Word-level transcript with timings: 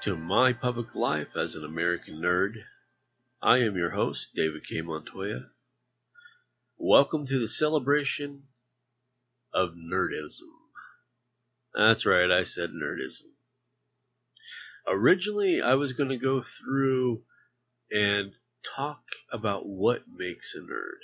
to 0.00 0.16
my 0.16 0.52
public 0.52 0.94
life 0.94 1.36
as 1.36 1.56
an 1.56 1.64
American 1.64 2.22
nerd. 2.22 2.52
I 3.42 3.58
am 3.58 3.76
your 3.76 3.90
host, 3.90 4.30
David 4.32 4.64
K. 4.64 4.80
Montoya. 4.80 5.46
Welcome 6.76 7.26
to 7.26 7.40
the 7.40 7.48
celebration 7.48 8.44
of 9.52 9.70
nerdism. 9.70 10.52
That's 11.74 12.06
right, 12.06 12.30
I 12.30 12.44
said 12.44 12.70
nerdism. 12.70 13.26
Originally, 14.86 15.62
I 15.62 15.74
was 15.74 15.94
going 15.94 16.10
to 16.10 16.16
go 16.16 16.44
through 16.44 17.22
and 17.90 18.30
talk 18.76 19.02
about 19.32 19.66
what 19.66 20.02
makes 20.16 20.54
a 20.54 20.60
nerd, 20.60 21.00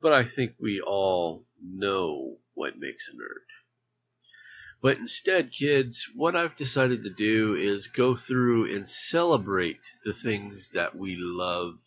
but 0.00 0.12
I 0.12 0.24
think 0.24 0.54
we 0.58 0.80
all 0.80 1.46
know 1.62 2.38
what 2.54 2.76
makes 2.76 3.08
a 3.08 3.12
nerd. 3.12 3.46
But 4.82 4.98
instead, 4.98 5.52
kids, 5.52 6.08
what 6.12 6.34
I've 6.34 6.56
decided 6.56 7.04
to 7.04 7.10
do 7.10 7.54
is 7.54 7.86
go 7.86 8.16
through 8.16 8.74
and 8.74 8.88
celebrate 8.88 9.80
the 10.04 10.12
things 10.12 10.70
that 10.70 10.96
we 10.96 11.14
love 11.16 11.78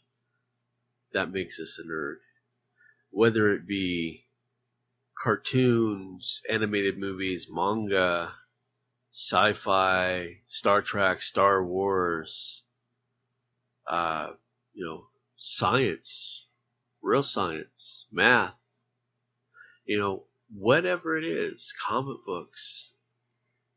that 1.11 1.29
makes 1.29 1.59
us 1.59 1.77
a 1.77 1.85
nerd. 1.85 2.19
Whether 3.09 3.51
it 3.51 3.67
be 3.67 4.27
cartoons, 5.21 6.41
animated 6.49 6.97
movies, 6.97 7.47
manga, 7.49 8.33
sci 9.11 9.53
fi, 9.53 10.41
Star 10.47 10.81
Trek, 10.81 11.21
Star 11.21 11.65
Wars, 11.65 12.63
uh, 13.87 14.29
you 14.73 14.85
know, 14.85 15.07
science, 15.35 16.47
real 17.01 17.23
science, 17.23 18.07
math, 18.09 18.59
you 19.85 19.99
know, 19.99 20.27
whatever 20.53 21.17
it 21.17 21.25
is, 21.25 21.73
comic 21.85 22.17
books. 22.25 22.91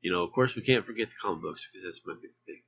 You 0.00 0.12
know, 0.12 0.22
of 0.22 0.32
course, 0.32 0.54
we 0.54 0.62
can't 0.62 0.86
forget 0.86 1.08
the 1.08 1.16
comic 1.20 1.42
books 1.42 1.66
because 1.72 1.84
that's 1.84 2.06
my 2.06 2.14
big 2.14 2.30
thing. 2.46 2.62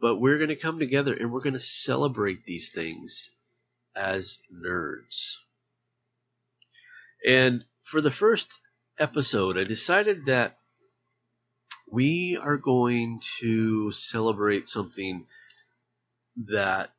But 0.00 0.16
we're 0.16 0.38
going 0.38 0.48
to 0.48 0.56
come 0.56 0.78
together 0.78 1.14
and 1.14 1.32
we're 1.32 1.42
going 1.42 1.52
to 1.54 1.60
celebrate 1.60 2.44
these 2.44 2.70
things 2.70 3.30
as 3.94 4.38
nerds. 4.52 5.36
And 7.26 7.64
for 7.82 8.00
the 8.00 8.10
first 8.10 8.52
episode, 8.98 9.58
I 9.58 9.64
decided 9.64 10.26
that 10.26 10.58
we 11.90 12.38
are 12.40 12.56
going 12.56 13.20
to 13.40 13.90
celebrate 13.90 14.68
something 14.68 15.26
that 16.48 16.90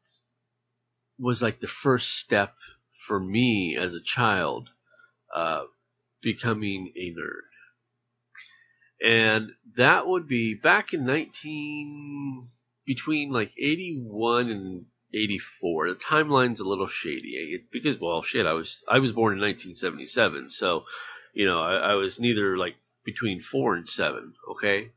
was 1.18 1.42
like 1.42 1.60
the 1.60 1.68
first 1.68 2.20
step 2.20 2.54
for 3.08 3.20
me 3.20 3.76
as 3.76 3.96
a 3.96 4.02
child 4.02 4.70
uh, 5.34 5.64
becoming 6.22 6.94
a 6.96 7.12
nerd. 7.12 7.50
And 9.06 9.52
that 9.76 10.08
would 10.08 10.28
be 10.28 10.54
back 10.54 10.94
in 10.94 11.06
19, 11.06 12.46
between 12.86 13.32
like 13.32 13.52
81 13.58 14.50
and 14.50 14.86
84. 15.14 15.90
The 15.90 15.96
timeline's 15.96 16.60
a 16.60 16.68
little 16.68 16.88
shady 16.88 17.66
because, 17.72 18.00
well, 18.00 18.22
shit, 18.22 18.46
I 18.46 18.54
was, 18.54 18.82
I 18.88 19.00
was 19.00 19.12
born 19.12 19.34
in 19.34 19.42
1977. 19.42 20.50
So, 20.52 20.86
you 21.34 21.46
know, 21.46 21.60
I, 21.60 21.76
I 21.76 21.94
was 21.96 22.20
neither 22.20 22.58
like 22.58 22.76
between 23.04 23.42
four 23.42 23.76
and 23.76 23.88
seven, 23.88 24.34
okay? 24.52 24.92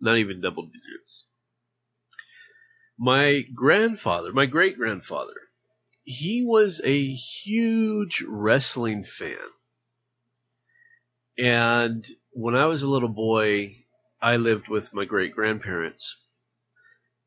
Not 0.00 0.18
even 0.18 0.40
double 0.40 0.64
digits. 0.64 1.26
My 2.98 3.42
grandfather, 3.54 4.32
my 4.32 4.46
great 4.46 4.76
grandfather, 4.76 5.34
he 6.02 6.42
was 6.42 6.80
a 6.82 7.12
huge 7.14 8.24
wrestling 8.26 9.04
fan. 9.04 9.38
And 11.38 12.06
when 12.30 12.54
I 12.54 12.66
was 12.66 12.82
a 12.82 12.88
little 12.88 13.08
boy, 13.08 13.84
I 14.20 14.36
lived 14.36 14.68
with 14.68 14.94
my 14.94 15.04
great 15.04 15.34
grandparents. 15.34 16.16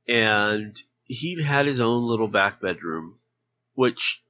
And 0.07 0.79
he 1.03 1.41
had 1.41 1.67
his 1.67 1.79
own 1.79 2.07
little 2.07 2.27
back 2.27 2.59
bedroom, 2.59 3.19
which 3.73 4.23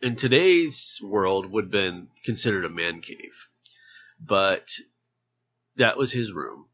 in 0.00 0.16
today's 0.16 0.98
world 1.02 1.50
would 1.50 1.64
have 1.64 1.70
been 1.70 2.08
considered 2.24 2.64
a 2.64 2.68
man 2.68 3.00
cave. 3.00 3.48
But 4.20 4.68
that 5.76 5.96
was 5.96 6.12
his 6.12 6.32
room. 6.32 6.66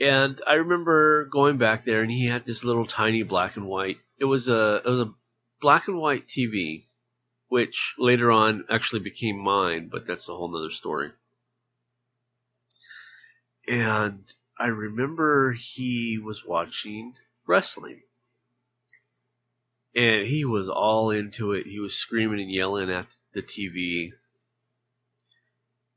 And 0.00 0.40
I 0.46 0.54
remember 0.54 1.26
going 1.26 1.58
back 1.58 1.84
there 1.84 2.00
and 2.00 2.10
he 2.10 2.26
had 2.26 2.46
this 2.46 2.64
little 2.64 2.86
tiny 2.86 3.22
black 3.22 3.56
and 3.56 3.66
white. 3.66 3.98
It 4.18 4.24
was 4.24 4.48
a 4.48 4.80
it 4.84 4.88
was 4.88 5.00
a 5.00 5.14
black 5.60 5.88
and 5.88 5.98
white 5.98 6.26
TV 6.26 6.84
which 7.50 7.96
later 7.98 8.30
on 8.30 8.64
actually 8.70 9.00
became 9.00 9.36
mine, 9.36 9.88
but 9.90 10.06
that's 10.06 10.28
a 10.28 10.34
whole 10.34 10.48
nother 10.48 10.70
story. 10.70 11.10
And 13.66 14.32
I 14.56 14.68
remember 14.68 15.50
he 15.50 16.18
was 16.18 16.44
watching 16.46 17.14
wrestling. 17.48 18.02
And 19.96 20.28
he 20.28 20.44
was 20.44 20.68
all 20.68 21.10
into 21.10 21.52
it. 21.52 21.66
He 21.66 21.80
was 21.80 21.96
screaming 21.96 22.40
and 22.40 22.52
yelling 22.52 22.88
at 22.88 23.08
the 23.34 23.42
TV. 23.42 24.12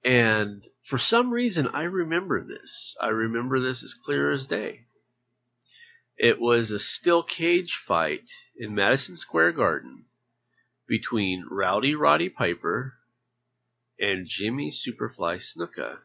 And 0.03 0.67
for 0.83 0.97
some 0.97 1.29
reason, 1.29 1.67
I 1.67 1.83
remember 1.83 2.43
this. 2.43 2.97
I 2.99 3.09
remember 3.09 3.59
this 3.59 3.83
as 3.83 3.93
clear 3.93 4.31
as 4.31 4.47
day. 4.47 4.87
It 6.17 6.39
was 6.39 6.71
a 6.71 6.79
steel 6.79 7.21
cage 7.21 7.75
fight 7.75 8.27
in 8.57 8.73
Madison 8.73 9.17
Square 9.17 9.51
Garden 9.51 10.05
between 10.87 11.45
Rowdy 11.49 11.95
Roddy 11.95 12.29
Piper 12.29 12.93
and 13.99 14.27
Jimmy 14.27 14.71
Superfly 14.71 15.37
Snuka. 15.37 15.97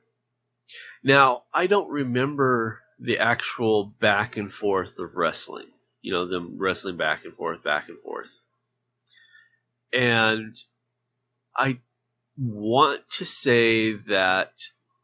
Now, 1.02 1.44
I 1.52 1.66
don't 1.66 1.90
remember 1.90 2.80
the 2.98 3.18
actual 3.18 3.84
back 4.00 4.36
and 4.36 4.52
forth 4.52 4.98
of 4.98 5.14
wrestling. 5.14 5.68
You 6.02 6.12
know, 6.12 6.26
them 6.26 6.56
wrestling 6.58 6.96
back 6.96 7.24
and 7.24 7.34
forth, 7.34 7.62
back 7.62 7.88
and 7.88 7.98
forth. 8.00 8.38
And 9.92 10.56
I 11.56 11.80
want 12.36 13.08
to 13.10 13.24
say 13.24 13.94
that 13.94 14.52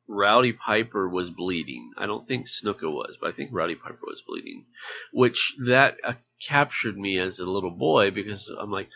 Rowdy 0.06 0.52
Piper 0.52 1.08
was 1.08 1.30
bleeding. 1.30 1.92
I 1.96 2.06
don't 2.06 2.26
think 2.26 2.46
Snuka 2.46 2.90
was, 2.90 3.16
but 3.20 3.30
I 3.30 3.32
think 3.32 3.50
Rowdy 3.52 3.74
Piper 3.74 4.04
was 4.06 4.22
bleeding, 4.26 4.66
which 5.12 5.56
that 5.66 5.96
uh, 6.04 6.12
captured 6.46 6.98
me 6.98 7.18
as 7.18 7.38
a 7.38 7.46
little 7.46 7.70
boy 7.70 8.10
because 8.10 8.48
I'm 8.48 8.70
like, 8.70 8.88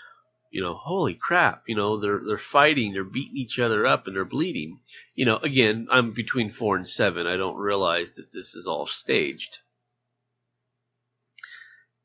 you 0.50 0.62
know, 0.62 0.74
holy 0.74 1.14
crap, 1.14 1.64
you 1.66 1.76
know, 1.76 2.00
they're 2.00 2.20
they're 2.26 2.38
fighting, 2.38 2.92
they're 2.92 3.04
beating 3.04 3.36
each 3.36 3.58
other 3.58 3.86
up 3.86 4.06
and 4.06 4.16
they're 4.16 4.24
bleeding. 4.24 4.80
You 5.14 5.26
know, 5.26 5.36
again, 5.36 5.88
I'm 5.90 6.12
between 6.12 6.52
4 6.52 6.76
and 6.76 6.88
7. 6.88 7.26
I 7.26 7.36
don't 7.36 7.56
realize 7.56 8.12
that 8.12 8.32
this 8.32 8.54
is 8.54 8.66
all 8.66 8.86
staged. 8.86 9.58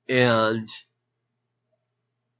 And 0.10 0.70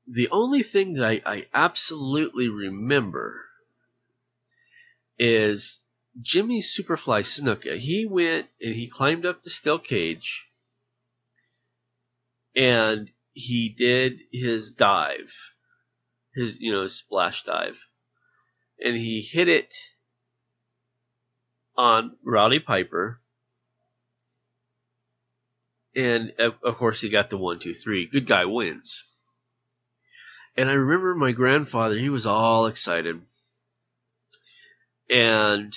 the 0.06 0.30
only 0.32 0.64
thing 0.64 0.94
that 0.94 1.06
I, 1.06 1.22
I 1.26 1.46
absolutely 1.54 2.50
remember 2.50 3.46
is 5.18 5.80
Jimmy 6.22 6.62
Superfly 6.62 7.24
Snuka. 7.24 7.78
He 7.78 8.06
went 8.06 8.48
and 8.62 8.76
he 8.76 8.88
climbed 8.90 9.26
up 9.26 9.44
the 9.44 9.50
steel 9.50 9.80
cage 9.80 10.46
and 12.56 13.10
he 13.32 13.70
did 13.70 14.20
his 14.32 14.72
dive 14.72 15.53
his 16.36 16.60
you 16.60 16.72
know 16.72 16.88
splash 16.88 17.44
dive, 17.44 17.80
and 18.80 18.96
he 18.96 19.22
hit 19.22 19.48
it 19.48 19.74
on 21.76 22.16
Rowdy 22.24 22.60
Piper, 22.60 23.22
and 25.96 26.34
uh, 26.40 26.52
of 26.64 26.78
course 26.78 27.02
he 27.02 27.10
got 27.10 27.30
the 27.30 27.38
one 27.38 27.60
two 27.60 27.74
three. 27.74 28.08
Good 28.08 28.28
guy 28.28 28.46
wins. 28.46 29.04
And 30.56 30.70
I 30.70 30.74
remember 30.74 31.16
my 31.16 31.32
grandfather; 31.32 31.98
he 31.98 32.10
was 32.10 32.26
all 32.26 32.68
excited, 32.68 33.22
and 35.10 35.76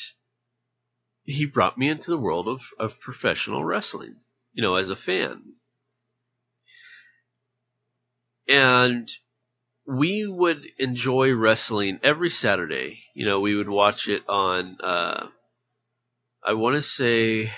he 1.24 1.46
brought 1.46 1.76
me 1.76 1.88
into 1.88 2.10
the 2.10 2.18
world 2.18 2.46
of, 2.46 2.62
of 2.78 3.00
professional 3.00 3.64
wrestling. 3.64 4.16
You 4.52 4.62
know, 4.62 4.76
as 4.76 4.88
a 4.88 4.96
fan. 4.96 5.42
And 8.48 9.10
we 9.86 10.26
would 10.26 10.66
enjoy 10.78 11.32
wrestling 11.34 12.00
every 12.02 12.30
Saturday. 12.30 13.04
You 13.14 13.26
know, 13.26 13.40
we 13.40 13.54
would 13.54 13.68
watch 13.68 14.08
it 14.08 14.22
on, 14.28 14.78
uh, 14.82 15.28
I 16.44 16.54
want 16.54 16.76
to 16.76 16.82
say, 16.82 17.50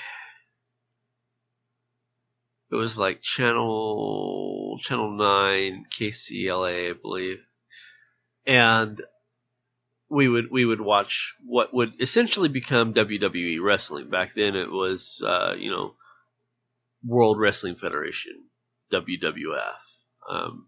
it 2.70 2.74
was 2.74 2.98
like 2.98 3.22
channel 3.22 4.78
channel 4.80 5.10
9 5.16 5.86
KCLA 5.90 6.90
I 6.90 6.92
believe 7.00 7.38
and 8.46 9.00
we 10.10 10.28
would 10.28 10.50
we 10.50 10.64
would 10.64 10.80
watch 10.80 11.34
what 11.44 11.72
would 11.74 11.94
essentially 12.00 12.48
become 12.48 12.94
WWE 12.94 13.58
wrestling 13.62 14.08
back 14.08 14.34
then 14.34 14.56
it 14.56 14.70
was 14.70 15.22
uh, 15.24 15.54
you 15.58 15.70
know 15.70 15.94
World 17.04 17.38
Wrestling 17.38 17.76
Federation 17.76 18.44
WWF 18.92 19.76
um, 20.30 20.66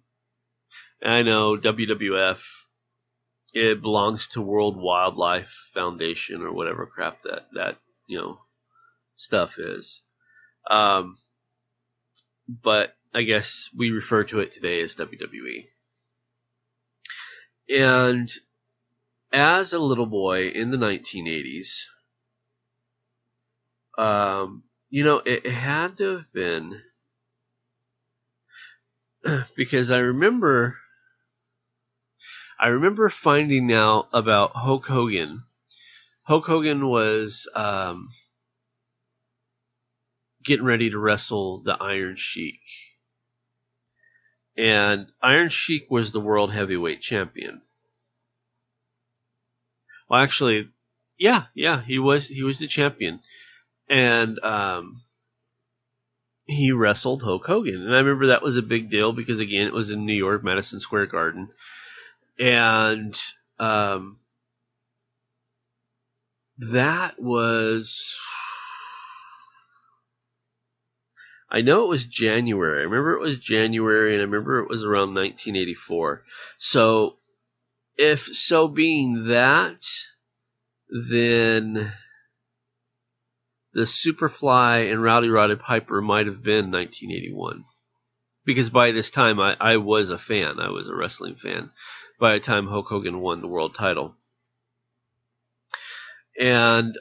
I 1.02 1.22
know 1.22 1.56
WWF 1.56 2.42
it 3.52 3.82
belongs 3.82 4.28
to 4.28 4.40
World 4.40 4.76
Wildlife 4.76 5.70
Foundation 5.74 6.42
or 6.42 6.52
whatever 6.52 6.86
crap 6.86 7.22
that 7.24 7.46
that 7.54 7.78
you 8.06 8.18
know 8.18 8.40
stuff 9.16 9.58
is 9.58 10.02
um, 10.68 11.16
but 12.48 12.94
I 13.14 13.22
guess 13.22 13.68
we 13.76 13.90
refer 13.90 14.24
to 14.24 14.40
it 14.40 14.52
today 14.52 14.82
as 14.82 14.96
WWE. 14.96 15.66
And 17.68 18.30
as 19.32 19.72
a 19.72 19.78
little 19.78 20.06
boy 20.06 20.48
in 20.48 20.70
the 20.70 20.76
1980s, 20.76 21.84
um, 23.96 24.64
you 24.88 25.04
know, 25.04 25.18
it, 25.18 25.46
it 25.46 25.52
had 25.52 25.98
to 25.98 26.16
have 26.16 26.32
been 26.32 26.82
because 29.56 29.90
I 29.90 29.98
remember, 29.98 30.76
I 32.62 32.68
remember 32.68 33.08
finding 33.08 33.72
out 33.72 34.08
about 34.12 34.52
Hulk 34.54 34.86
Hogan. 34.86 35.44
Hulk 36.24 36.44
Hogan 36.44 36.86
was 36.86 37.48
um, 37.54 38.10
getting 40.44 40.66
ready 40.66 40.90
to 40.90 40.98
wrestle 40.98 41.62
the 41.62 41.72
Iron 41.80 42.16
Sheik. 42.16 42.60
And 44.58 45.06
Iron 45.22 45.48
Sheik 45.48 45.90
was 45.90 46.12
the 46.12 46.20
world 46.20 46.52
heavyweight 46.52 47.00
champion. 47.00 47.62
Well, 50.10 50.20
actually, 50.20 50.68
yeah, 51.16 51.44
yeah, 51.54 51.82
he 51.82 51.98
was 51.98 52.28
he 52.28 52.42
was 52.42 52.58
the 52.58 52.66
champion, 52.66 53.20
and 53.88 54.38
um, 54.40 55.00
he 56.44 56.72
wrestled 56.72 57.22
Hulk 57.22 57.46
Hogan, 57.46 57.86
and 57.86 57.94
I 57.94 58.00
remember 58.00 58.26
that 58.26 58.42
was 58.42 58.56
a 58.58 58.62
big 58.62 58.90
deal 58.90 59.14
because 59.14 59.40
again, 59.40 59.66
it 59.66 59.72
was 59.72 59.88
in 59.88 60.04
New 60.04 60.12
York, 60.12 60.44
Madison 60.44 60.78
Square 60.78 61.06
Garden, 61.06 61.48
and 62.40 63.20
um, 63.58 64.18
that 66.58 67.20
was 67.20 68.18
I 71.50 71.62
know 71.62 71.84
it 71.84 71.88
was 71.88 72.06
January. 72.06 72.80
I 72.80 72.84
remember 72.84 73.14
it 73.14 73.20
was 73.20 73.38
January, 73.38 74.12
and 74.14 74.20
I 74.20 74.24
remember 74.24 74.60
it 74.60 74.70
was 74.70 74.84
around 74.84 75.14
1984. 75.14 76.22
So, 76.58 77.18
if 77.96 78.24
so 78.24 78.68
being 78.68 79.26
that, 79.28 79.82
then 80.88 81.92
the 83.72 83.82
Superfly 83.82 84.90
and 84.90 85.02
Rowdy 85.02 85.28
Roddy 85.28 85.56
Piper 85.56 86.00
might 86.00 86.26
have 86.26 86.42
been 86.42 86.70
1981. 86.70 87.64
Because 88.44 88.70
by 88.70 88.92
this 88.92 89.10
time, 89.10 89.40
I, 89.40 89.56
I 89.60 89.76
was 89.78 90.10
a 90.10 90.18
fan. 90.18 90.60
I 90.60 90.70
was 90.70 90.88
a 90.88 90.94
wrestling 90.94 91.34
fan. 91.34 91.70
By 92.20 92.34
the 92.34 92.40
time 92.40 92.66
Hulk 92.66 92.86
Hogan 92.88 93.20
won 93.20 93.40
the 93.40 93.48
world 93.48 93.74
title. 93.74 94.14
And 96.38 96.98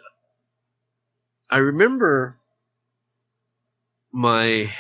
I 1.50 1.58
remember 1.58 2.38
my 4.14 4.72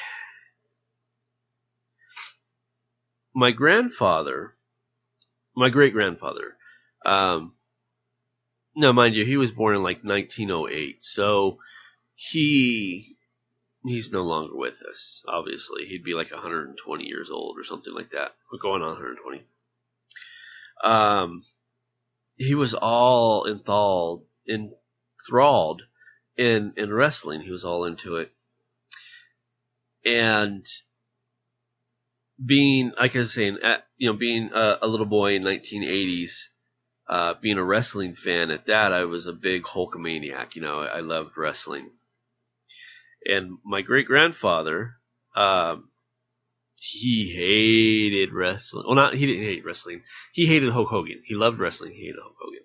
my 3.35 3.51
grandfather, 3.51 4.55
my 5.55 5.69
great 5.69 5.91
grandfather, 5.91 6.55
um, 7.05 7.53
now 8.75 8.93
mind 8.93 9.15
you, 9.15 9.25
he 9.25 9.35
was 9.35 9.51
born 9.51 9.75
in 9.75 9.83
like 9.83 10.05
1908, 10.05 11.03
so 11.03 11.59
he 12.15 13.13
he's 13.83 14.11
no 14.11 14.21
longer 14.21 14.55
with 14.55 14.75
us. 14.89 15.21
Obviously, 15.27 15.85
he'd 15.85 16.05
be 16.05 16.13
like 16.13 16.31
120 16.31 17.03
years 17.03 17.29
old 17.29 17.59
or 17.59 17.65
something 17.65 17.93
like 17.93 18.11
that. 18.11 18.35
We're 18.51 18.59
going 18.59 18.81
on 18.81 18.91
120. 18.91 19.43
Um, 20.83 21.43
he 22.35 22.55
was 22.55 22.73
all 22.73 23.47
enthralled, 23.47 24.25
enthralled 24.47 25.83
in 26.37 26.73
in 26.77 26.93
wrestling. 26.93 27.41
He 27.41 27.51
was 27.51 27.65
all 27.65 27.85
into 27.85 28.17
it 28.17 28.31
and 30.05 30.65
being, 32.43 32.93
like 32.99 33.15
I 33.15 33.19
was 33.19 33.33
saying, 33.33 33.59
at, 33.63 33.85
you 33.97 34.09
know, 34.11 34.17
being 34.17 34.51
a, 34.53 34.79
a, 34.81 34.87
little 34.87 35.05
boy 35.05 35.35
in 35.35 35.43
1980s, 35.43 36.45
uh, 37.07 37.33
being 37.41 37.57
a 37.57 37.63
wrestling 37.63 38.15
fan 38.15 38.49
at 38.51 38.67
that, 38.67 38.93
I 38.93 39.05
was 39.05 39.27
a 39.27 39.33
big 39.33 39.63
Hulkamaniac. 39.63 40.55
You 40.55 40.61
know, 40.61 40.79
I, 40.79 40.97
I 40.97 40.99
loved 41.01 41.37
wrestling. 41.37 41.89
And 43.25 43.57
my 43.65 43.81
great 43.81 44.07
grandfather, 44.07 44.95
um, 45.35 45.88
he 46.81 47.31
hated 47.35 48.33
wrestling. 48.33 48.85
Well, 48.85 48.95
not 48.95 49.15
he 49.15 49.25
didn't 49.25 49.43
hate 49.43 49.65
wrestling. 49.65 50.03
He 50.33 50.45
hated 50.45 50.71
Hulk 50.71 50.89
Hogan. 50.89 51.21
He 51.25 51.35
loved 51.35 51.59
wrestling. 51.59 51.93
He 51.93 52.01
hated 52.01 52.19
Hulk 52.21 52.35
Hogan. 52.39 52.63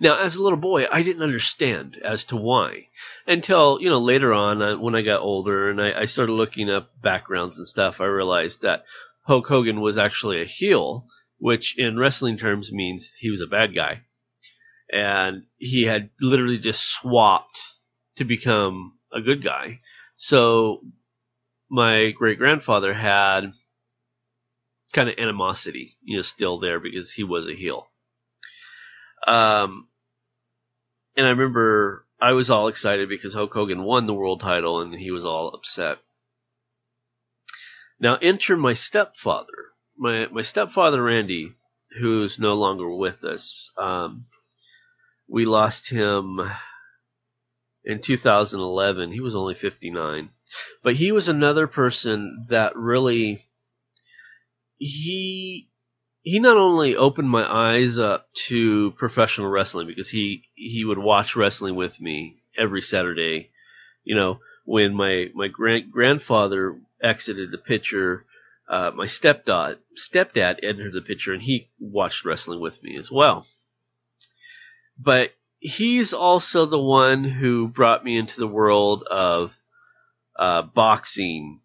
Now, 0.00 0.18
as 0.18 0.36
a 0.36 0.42
little 0.42 0.58
boy, 0.58 0.86
I 0.90 1.02
didn't 1.02 1.22
understand 1.22 1.98
as 2.02 2.24
to 2.26 2.36
why 2.36 2.88
until 3.26 3.78
you 3.80 3.90
know 3.90 4.00
later 4.00 4.32
on 4.32 4.62
uh, 4.62 4.76
when 4.78 4.94
I 4.94 5.02
got 5.02 5.20
older 5.20 5.68
and 5.68 5.80
I, 5.80 6.00
I 6.00 6.04
started 6.06 6.32
looking 6.32 6.70
up 6.70 6.90
backgrounds 7.00 7.58
and 7.58 7.68
stuff. 7.68 8.00
I 8.00 8.06
realized 8.06 8.62
that 8.62 8.84
Hulk 9.22 9.46
Hogan 9.46 9.80
was 9.80 9.98
actually 9.98 10.40
a 10.40 10.46
heel, 10.46 11.06
which 11.38 11.78
in 11.78 11.98
wrestling 11.98 12.38
terms 12.38 12.72
means 12.72 13.12
he 13.18 13.30
was 13.30 13.42
a 13.42 13.46
bad 13.46 13.74
guy, 13.74 14.00
and 14.90 15.44
he 15.58 15.82
had 15.82 16.10
literally 16.20 16.58
just 16.58 16.82
swapped 16.82 17.60
to 18.16 18.24
become 18.24 18.98
a 19.12 19.20
good 19.20 19.42
guy. 19.42 19.80
So 20.16 20.80
my 21.70 22.10
great 22.10 22.38
grandfather 22.38 22.92
had 22.92 23.52
kind 24.92 25.08
of 25.08 25.18
animosity, 25.18 25.96
you 26.02 26.16
know, 26.16 26.22
still 26.22 26.58
there 26.58 26.80
because 26.80 27.12
he 27.12 27.22
was 27.22 27.46
a 27.46 27.54
heel. 27.54 27.86
Um, 29.26 29.86
and 31.16 31.26
I 31.26 31.30
remember 31.30 32.06
I 32.20 32.32
was 32.32 32.50
all 32.50 32.68
excited 32.68 33.08
because 33.08 33.34
Hulk 33.34 33.52
Hogan 33.52 33.82
won 33.82 34.06
the 34.06 34.14
world 34.14 34.40
title 34.40 34.80
and 34.80 34.94
he 34.94 35.10
was 35.10 35.24
all 35.24 35.54
upset. 35.54 35.98
Now 38.00 38.18
enter 38.20 38.56
my 38.56 38.74
stepfather. 38.74 39.72
My 39.96 40.26
my 40.28 40.42
stepfather 40.42 41.02
Randy, 41.02 41.52
who's 41.98 42.38
no 42.38 42.54
longer 42.54 42.88
with 42.88 43.22
us. 43.24 43.70
Um, 43.76 44.26
we 45.28 45.44
lost 45.44 45.88
him 45.88 46.40
in 47.84 48.00
2011. 48.00 49.12
He 49.12 49.20
was 49.20 49.34
only 49.34 49.54
59. 49.54 50.30
But 50.82 50.94
he 50.94 51.12
was 51.12 51.28
another 51.28 51.66
person 51.66 52.46
that 52.48 52.76
really 52.76 53.42
he 54.76 55.68
he 56.22 56.38
not 56.38 56.56
only 56.56 56.96
opened 56.96 57.30
my 57.30 57.44
eyes 57.44 57.98
up 57.98 58.32
to 58.34 58.90
professional 58.92 59.48
wrestling 59.48 59.86
because 59.86 60.08
he 60.08 60.44
he 60.54 60.84
would 60.84 60.98
watch 60.98 61.36
wrestling 61.36 61.76
with 61.76 62.00
me 62.00 62.42
every 62.58 62.82
Saturday. 62.82 63.50
You 64.04 64.16
know, 64.16 64.40
when 64.64 64.94
my 64.94 65.30
my 65.34 65.48
grand 65.48 65.90
grandfather 65.90 66.80
exited 67.02 67.50
the 67.50 67.58
picture, 67.58 68.26
uh, 68.68 68.90
my 68.94 69.06
stepdad 69.06 69.78
stepdad 69.96 70.60
entered 70.62 70.92
the 70.92 71.02
picture, 71.02 71.32
and 71.32 71.42
he 71.42 71.68
watched 71.78 72.24
wrestling 72.24 72.60
with 72.60 72.82
me 72.82 72.98
as 72.98 73.10
well. 73.10 73.46
But 74.98 75.32
he's 75.60 76.12
also 76.14 76.64
the 76.64 76.80
one 76.80 77.22
who 77.22 77.68
brought 77.68 78.04
me 78.04 78.16
into 78.16 78.40
the 78.40 78.48
world 78.48 79.04
of 79.08 79.54
uh, 80.36 80.62
boxing 80.62 81.60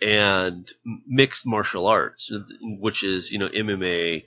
and 0.00 0.70
mixed 1.06 1.46
martial 1.46 1.86
arts, 1.86 2.30
which 2.60 3.04
is 3.04 3.30
you 3.30 3.38
know 3.38 3.48
MMA, 3.48 4.24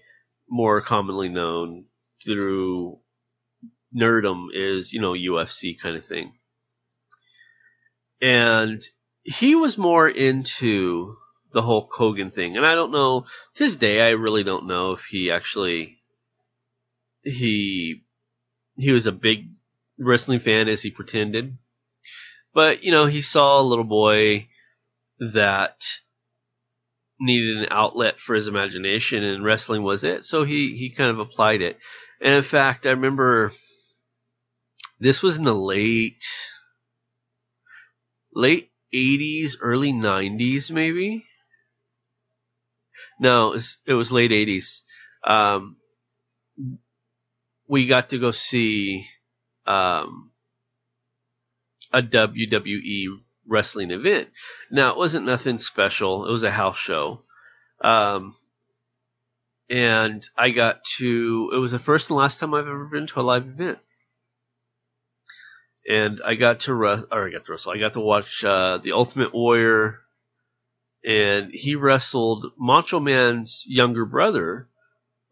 more 0.49 0.81
commonly 0.81 1.27
known 1.27 1.85
through 2.23 2.97
nerdom 3.93 4.47
is 4.53 4.93
you 4.93 5.01
know 5.01 5.11
UFC 5.11 5.77
kind 5.79 5.97
of 5.97 6.05
thing. 6.05 6.33
And 8.21 8.81
he 9.23 9.55
was 9.55 9.77
more 9.77 10.07
into 10.07 11.17
the 11.51 11.61
whole 11.61 11.89
Hogan 11.91 12.31
thing, 12.31 12.55
and 12.55 12.65
I 12.65 12.75
don't 12.75 12.91
know 12.91 13.25
to 13.55 13.63
this 13.63 13.75
day. 13.75 13.99
I 13.99 14.11
really 14.11 14.43
don't 14.43 14.67
know 14.67 14.93
if 14.93 15.03
he 15.03 15.31
actually 15.31 15.97
he 17.23 18.04
he 18.77 18.91
was 18.91 19.07
a 19.07 19.11
big 19.11 19.49
wrestling 19.97 20.39
fan 20.39 20.67
as 20.67 20.81
he 20.81 20.91
pretended, 20.91 21.57
but 22.53 22.83
you 22.83 22.91
know 22.91 23.05
he 23.05 23.21
saw 23.21 23.59
a 23.59 23.63
little 23.63 23.85
boy 23.85 24.47
that 25.19 25.85
needed 27.19 27.57
an 27.57 27.67
outlet 27.71 28.19
for 28.19 28.35
his 28.35 28.47
imagination, 28.47 29.23
and 29.23 29.43
wrestling 29.43 29.83
was 29.83 30.03
it. 30.03 30.23
So 30.25 30.43
he 30.43 30.75
he 30.75 30.89
kind 30.89 31.09
of 31.11 31.19
applied 31.19 31.61
it. 31.61 31.77
And 32.21 32.35
in 32.35 32.43
fact, 32.43 32.85
I 32.85 32.91
remember 32.91 33.51
this 34.99 35.21
was 35.21 35.37
in 35.37 35.43
the 35.43 35.55
late 35.55 36.25
late 38.33 38.71
80s, 38.93 39.57
early 39.61 39.93
90s, 39.93 40.69
maybe. 40.71 41.25
No, 43.19 43.51
it 43.51 43.55
was, 43.55 43.77
it 43.87 43.93
was 43.93 44.11
late 44.11 44.31
80s. 44.31 44.81
Um, 45.25 45.77
we 47.67 47.87
got 47.87 48.09
to 48.09 48.19
go 48.19 48.31
see 48.31 49.07
um, 49.65 50.31
a 51.91 52.01
WWE 52.01 53.07
wrestling 53.47 53.91
event. 53.91 54.29
Now, 54.71 54.91
it 54.91 54.97
wasn't 54.97 55.25
nothing 55.25 55.59
special. 55.59 56.27
It 56.27 56.31
was 56.31 56.43
a 56.43 56.51
house 56.51 56.77
show. 56.77 57.21
Um, 57.81 58.35
and 59.69 60.27
I 60.37 60.51
got 60.51 60.83
to, 60.97 61.51
it 61.53 61.57
was 61.57 61.71
the 61.71 61.79
first 61.79 62.09
and 62.09 62.17
last 62.17 62.39
time 62.39 62.53
I've 62.53 62.67
ever 62.67 62.85
been 62.85 63.07
to 63.07 63.19
a 63.19 63.21
live 63.21 63.47
event. 63.47 63.79
And 65.87 66.21
I 66.25 66.35
got 66.35 66.61
to, 66.61 66.73
or 66.73 67.27
I 67.27 67.31
got 67.31 67.45
to 67.45 67.51
wrestle, 67.51 67.71
I 67.71 67.77
got 67.77 67.93
to 67.93 67.99
watch 67.99 68.43
uh, 68.43 68.79
The 68.83 68.93
Ultimate 68.93 69.33
Warrior, 69.33 69.99
and 71.05 71.51
he 71.53 71.75
wrestled 71.75 72.47
Macho 72.57 72.99
Man's 72.99 73.63
younger 73.67 74.05
brother, 74.05 74.67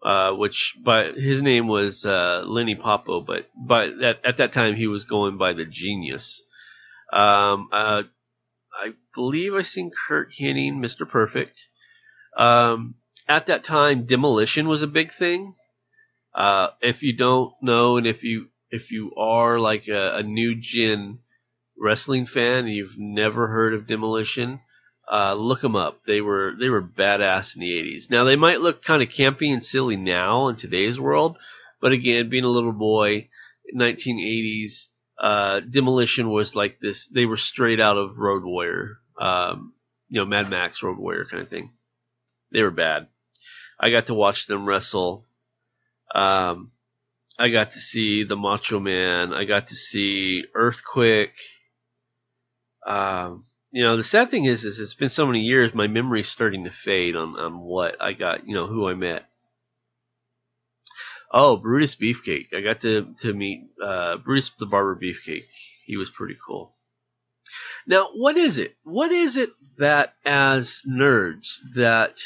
uh, 0.03 0.31
which 0.33 0.75
but 0.83 1.15
his 1.15 1.41
name 1.41 1.67
was 1.67 2.05
uh, 2.05 2.43
Lenny 2.45 2.75
Poffo, 2.75 3.25
but 3.25 3.49
but 3.55 4.01
at, 4.01 4.25
at 4.25 4.37
that 4.37 4.51
time 4.51 4.75
he 4.75 4.87
was 4.87 5.05
going 5.05 5.37
by 5.37 5.53
the 5.53 5.65
Genius. 5.65 6.43
Um, 7.11 7.69
uh, 7.71 8.03
I 8.73 8.93
believe 9.15 9.53
I 9.53 9.61
seen 9.61 9.91
Curt 10.07 10.33
Hennig, 10.39 10.73
Mr. 10.73 11.07
Perfect. 11.07 11.57
Um, 12.35 12.95
at 13.27 13.45
that 13.45 13.63
time, 13.63 14.05
demolition 14.05 14.67
was 14.67 14.81
a 14.81 14.87
big 14.87 15.13
thing. 15.13 15.53
Uh, 16.35 16.69
if 16.81 17.03
you 17.03 17.13
don't 17.15 17.53
know, 17.61 17.97
and 17.97 18.07
if 18.07 18.23
you 18.23 18.47
if 18.71 18.91
you 18.91 19.13
are 19.15 19.59
like 19.59 19.87
a, 19.87 20.15
a 20.15 20.23
new 20.23 20.55
gen 20.59 21.19
wrestling 21.77 22.25
fan 22.25 22.65
and 22.65 22.73
you've 22.73 22.97
never 22.97 23.47
heard 23.47 23.73
of 23.73 23.87
demolition, 23.87 24.59
uh, 25.11 25.33
look 25.33 25.61
them 25.61 25.75
up. 25.75 26.01
They 26.05 26.21
were 26.21 26.53
they 26.59 26.69
were 26.69 26.81
badass 26.81 27.55
in 27.55 27.61
the 27.61 27.71
'80s. 27.71 28.09
Now 28.09 28.23
they 28.23 28.35
might 28.35 28.61
look 28.61 28.83
kind 28.83 29.01
of 29.01 29.09
campy 29.09 29.51
and 29.51 29.63
silly 29.63 29.95
now 29.95 30.47
in 30.47 30.55
today's 30.55 30.99
world, 30.99 31.37
but 31.81 31.91
again, 31.91 32.29
being 32.29 32.45
a 32.45 32.49
little 32.49 32.71
boy, 32.71 33.29
1980s, 33.75 34.87
uh, 35.19 35.59
demolition 35.59 36.29
was 36.29 36.55
like 36.55 36.79
this. 36.79 37.07
They 37.07 37.25
were 37.25 37.37
straight 37.37 37.79
out 37.79 37.97
of 37.97 38.17
Road 38.17 38.43
Warrior, 38.43 38.99
um, 39.19 39.73
you 40.09 40.19
know, 40.19 40.25
Mad 40.25 40.49
Max 40.49 40.81
Road 40.81 40.97
Warrior 40.97 41.25
kind 41.25 41.43
of 41.43 41.49
thing. 41.49 41.71
They 42.51 42.61
were 42.61 42.71
bad. 42.71 43.07
I 43.79 43.89
got 43.89 44.07
to 44.07 44.13
watch 44.13 44.47
them 44.47 44.65
wrestle. 44.65 45.25
Um, 46.13 46.71
I 47.37 47.49
got 47.49 47.71
to 47.71 47.79
see 47.79 48.23
the 48.23 48.35
Macho 48.35 48.79
Man. 48.79 49.33
I 49.33 49.45
got 49.45 49.67
to 49.67 49.75
see 49.75 50.45
Earthquake. 50.53 51.35
Um, 52.85 53.45
you 53.73 53.83
know, 53.83 53.97
the 53.97 54.03
sad 54.03 54.29
thing 54.29 54.45
is, 54.45 54.65
is 54.65 54.79
it's 54.79 54.93
been 54.93 55.09
so 55.09 55.25
many 55.25 55.39
years, 55.39 55.73
my 55.73 55.87
memory's 55.87 56.29
starting 56.29 56.65
to 56.65 56.69
fade 56.69 57.15
on, 57.15 57.35
on 57.39 57.59
what 57.59 57.99
I 57.99 58.13
got, 58.13 58.47
you 58.47 58.53
know, 58.53 58.67
who 58.67 58.87
I 58.87 58.93
met. 58.93 59.25
Oh, 61.31 61.57
Brutus 61.57 61.95
Beefcake. 61.95 62.53
I 62.55 62.61
got 62.61 62.81
to, 62.81 63.15
to 63.21 63.33
meet, 63.33 63.63
uh, 63.83 64.17
Brutus 64.17 64.51
the 64.59 64.67
Barber 64.67 64.95
Beefcake. 64.95 65.45
He 65.85 65.97
was 65.97 66.11
pretty 66.11 66.37
cool. 66.45 66.75
Now, 67.87 68.09
what 68.13 68.37
is 68.37 68.59
it? 68.59 68.75
What 68.83 69.11
is 69.11 69.37
it 69.37 69.49
that 69.79 70.13
as 70.23 70.83
nerds 70.87 71.55
that 71.73 72.19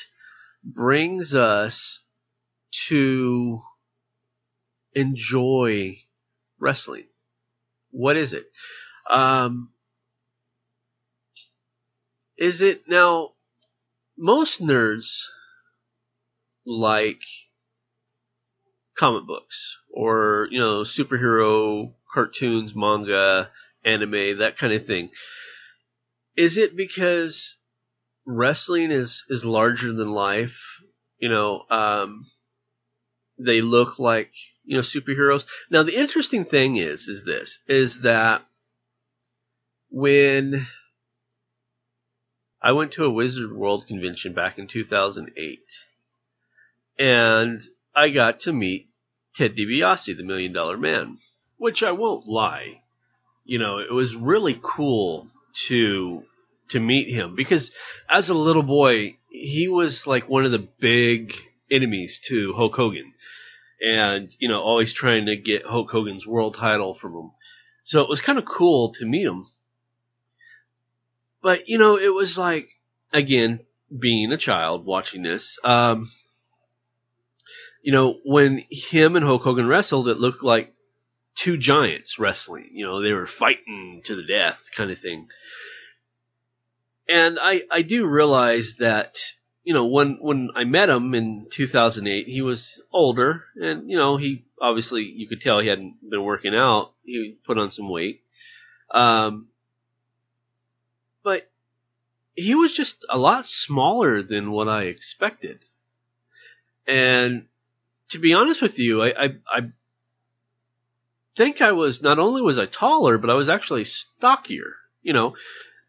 brings 0.66 1.34
us 1.34 2.04
to 2.88 3.60
enjoy 4.94 6.00
wrestling? 6.60 7.08
What 7.92 8.18
is 8.18 8.34
it? 8.34 8.52
Um, 9.10 9.70
is 12.38 12.62
it 12.62 12.88
now? 12.88 13.34
Most 14.20 14.62
nerds 14.62 15.22
like 16.66 17.22
comic 18.98 19.28
books 19.28 19.78
or 19.94 20.48
you 20.52 20.60
know 20.60 20.82
superhero 20.82 21.94
cartoons, 22.12 22.74
manga, 22.76 23.50
anime, 23.86 24.40
that 24.40 24.58
kind 24.58 24.74
of 24.74 24.86
thing. 24.86 25.10
Is 26.36 26.58
it 26.58 26.76
because 26.76 27.58
wrestling 28.26 28.92
is 28.92 29.24
is 29.30 29.46
larger 29.46 29.94
than 29.94 30.10
life? 30.10 30.60
You 31.20 31.30
know, 31.30 31.64
um, 31.70 32.26
they 33.40 33.62
look 33.62 34.00
like 34.00 34.32
you 34.64 34.76
know 34.76 34.82
superheroes. 34.82 35.46
Now 35.70 35.84
the 35.84 35.96
interesting 35.96 36.46
thing 36.46 36.76
is 36.78 37.08
is 37.08 37.24
this 37.24 37.60
is 37.68 38.02
that 38.02 38.44
when 39.90 40.66
I 42.62 42.72
went 42.72 42.94
to 42.94 43.06
a 43.06 43.10
Wizard 43.10 43.52
World 43.52 43.88
convention 43.88 44.34
back 44.34 44.58
in 44.58 44.68
2008 44.68 45.60
and 47.00 47.62
I 47.96 48.10
got 48.10 48.42
to 48.42 48.54
meet 48.54 48.90
Ted 49.36 49.56
DiBiase, 49.56 50.18
the 50.18 50.24
Million 50.24 50.54
Dollar 50.54 50.78
Man, 50.78 51.18
which 51.58 51.84
I 51.84 51.92
won't 51.92 52.28
lie, 52.28 52.82
you 53.46 53.60
know, 53.60 53.80
it 53.80 53.92
was 53.92 54.16
really 54.16 54.60
cool 54.62 55.28
to 55.68 56.24
to 56.70 56.80
meet 56.80 57.08
him 57.08 57.36
because 57.36 57.72
as 58.10 58.30
a 58.30 58.34
little 58.34 58.64
boy, 58.64 59.18
he 59.30 59.68
was 59.68 60.06
like 60.06 60.28
one 60.28 60.44
of 60.44 60.52
the 60.52 60.68
big 60.80 61.34
enemies 61.72 62.20
to 62.26 62.54
Hulk 62.54 62.76
Hogan 62.76 63.14
and 63.82 64.30
you 64.40 64.50
know 64.50 64.62
always 64.62 64.94
trying 64.94 65.28
to 65.28 65.36
get 65.36 65.66
Hulk 65.66 65.90
Hogan's 65.92 66.26
world 66.26 66.56
title 66.56 66.94
from 66.94 67.14
him. 67.14 67.32
So 67.84 68.02
it 68.02 68.10
was 68.10 68.22
kind 68.22 68.38
of 68.38 68.46
cool 68.46 68.92
to 68.94 69.06
meet 69.06 69.26
him. 69.26 69.46
But 71.48 71.70
you 71.70 71.78
know, 71.78 71.96
it 71.98 72.14
was 72.14 72.38
like 72.38 72.68
again 73.14 73.62
being 73.98 74.34
a 74.34 74.38
child 74.38 74.86
watching 74.86 75.24
this. 75.24 75.58
Um, 75.64 76.12
you 77.82 77.94
know, 77.94 78.20
when 78.26 78.66
him 78.70 79.16
and 79.16 79.24
Hulk 79.24 79.44
Hogan 79.44 79.66
wrestled, 79.66 80.10
it 80.10 80.18
looked 80.18 80.44
like 80.44 80.74
two 81.36 81.56
giants 81.56 82.20
wrestling. 82.20 82.72
You 82.74 82.86
know, 82.86 83.02
they 83.02 83.14
were 83.14 83.28
fighting 83.28 84.02
to 84.08 84.16
the 84.18 84.26
death, 84.26 84.62
kind 84.76 84.92
of 84.92 85.00
thing. 85.00 85.30
And 87.08 87.40
I 87.42 87.64
I 87.72 87.82
do 87.82 88.06
realize 88.06 88.76
that 88.80 89.18
you 89.64 89.74
know, 89.74 89.86
when 89.86 90.18
when 90.20 90.50
I 90.54 90.66
met 90.66 90.90
him 90.90 91.16
in 91.16 91.48
2008, 91.50 92.28
he 92.28 92.42
was 92.42 92.82
older, 92.92 93.46
and 93.56 93.90
you 93.90 93.96
know, 93.96 94.18
he 94.18 94.44
obviously 94.62 95.06
you 95.06 95.30
could 95.30 95.40
tell 95.40 95.62
he 95.62 95.70
hadn't 95.70 96.10
been 96.10 96.26
working 96.26 96.54
out. 96.54 96.92
He 97.06 97.38
put 97.46 97.58
on 97.58 97.72
some 97.72 97.90
weight, 97.90 98.22
um, 98.92 99.48
but 101.28 101.52
he 102.36 102.56
was 102.56 102.74
just 102.74 103.04
a 103.10 103.18
lot 103.18 103.46
smaller 103.46 104.24
than 104.24 104.50
what 104.50 104.70
I 104.70 104.84
expected. 104.84 105.60
And 106.88 107.48
to 108.12 108.20
be 108.20 108.34
honest 108.34 108.62
with 108.62 108.80
you, 108.80 109.04
I, 109.04 109.26
I, 109.26 109.30
I 109.46 109.60
think 111.36 111.60
I 111.60 111.74
was 111.74 112.02
not 112.02 112.18
only 112.18 112.42
was 112.42 112.58
I 112.58 112.66
taller, 112.66 113.18
but 113.18 113.30
I 113.30 113.34
was 113.34 113.50
actually 113.50 113.84
stockier. 113.84 114.76
You 115.02 115.12
know, 115.12 115.36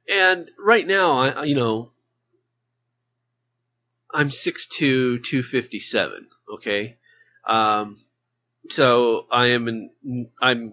and 0.09 0.51
right 0.59 0.85
now, 0.85 1.21
I 1.21 1.45
you 1.45 1.55
know 1.55 1.93
I'm 4.13 4.31
6'2", 4.31 5.23
257. 5.23 6.27
Okay, 6.55 6.97
um, 7.47 8.01
so 8.71 9.27
I 9.31 9.51
am 9.51 9.69
an, 9.69 10.31
I'm 10.43 10.73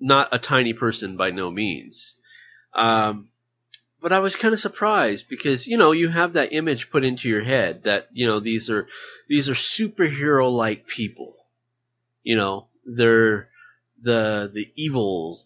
not 0.00 0.30
a 0.32 0.38
tiny 0.38 0.72
person 0.72 1.18
by 1.18 1.30
no 1.30 1.50
means. 1.50 2.14
Um, 2.72 3.28
but 4.00 4.12
I 4.12 4.20
was 4.20 4.36
kind 4.36 4.54
of 4.54 4.60
surprised 4.60 5.28
because 5.28 5.66
you 5.66 5.76
know 5.76 5.92
you 5.92 6.08
have 6.08 6.34
that 6.34 6.52
image 6.52 6.90
put 6.90 7.04
into 7.04 7.28
your 7.28 7.42
head 7.42 7.84
that 7.84 8.08
you 8.12 8.26
know 8.26 8.40
these 8.40 8.70
are 8.70 8.86
these 9.28 9.48
are 9.48 9.54
superhero 9.54 10.50
like 10.50 10.86
people. 10.86 11.34
You 12.22 12.36
know 12.36 12.66
they're 12.84 13.48
the 14.02 14.50
the 14.52 14.70
evil, 14.76 15.42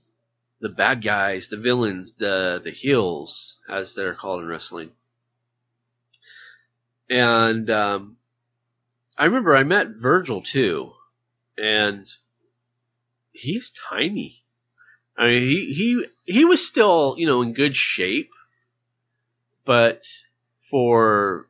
the 0.61 0.69
bad 0.69 1.03
guys, 1.03 1.49
the 1.49 1.57
villains, 1.57 2.15
the 2.15 2.61
the 2.63 2.71
heels 2.71 3.57
as 3.69 3.95
they're 3.95 4.15
called 4.15 4.43
in 4.43 4.49
wrestling. 4.49 4.91
And 7.09 7.69
um, 7.71 8.17
I 9.17 9.27
remember 9.27 9.57
I 9.57 9.65
met 9.65 9.89
Virgil 9.89 10.43
too, 10.43 10.93
and 11.57 12.07
he's 13.33 13.73
tiny. 13.89 14.45
I 15.17 15.27
mean, 15.27 15.43
he 15.43 15.75
he 15.75 16.07
he 16.25 16.45
was 16.45 16.67
still 16.67 17.17
you 17.19 17.27
know 17.27 17.43
in 17.43 17.55
good 17.55 17.77
shape, 17.77 18.31
but 19.65 20.03
for 20.59 21.49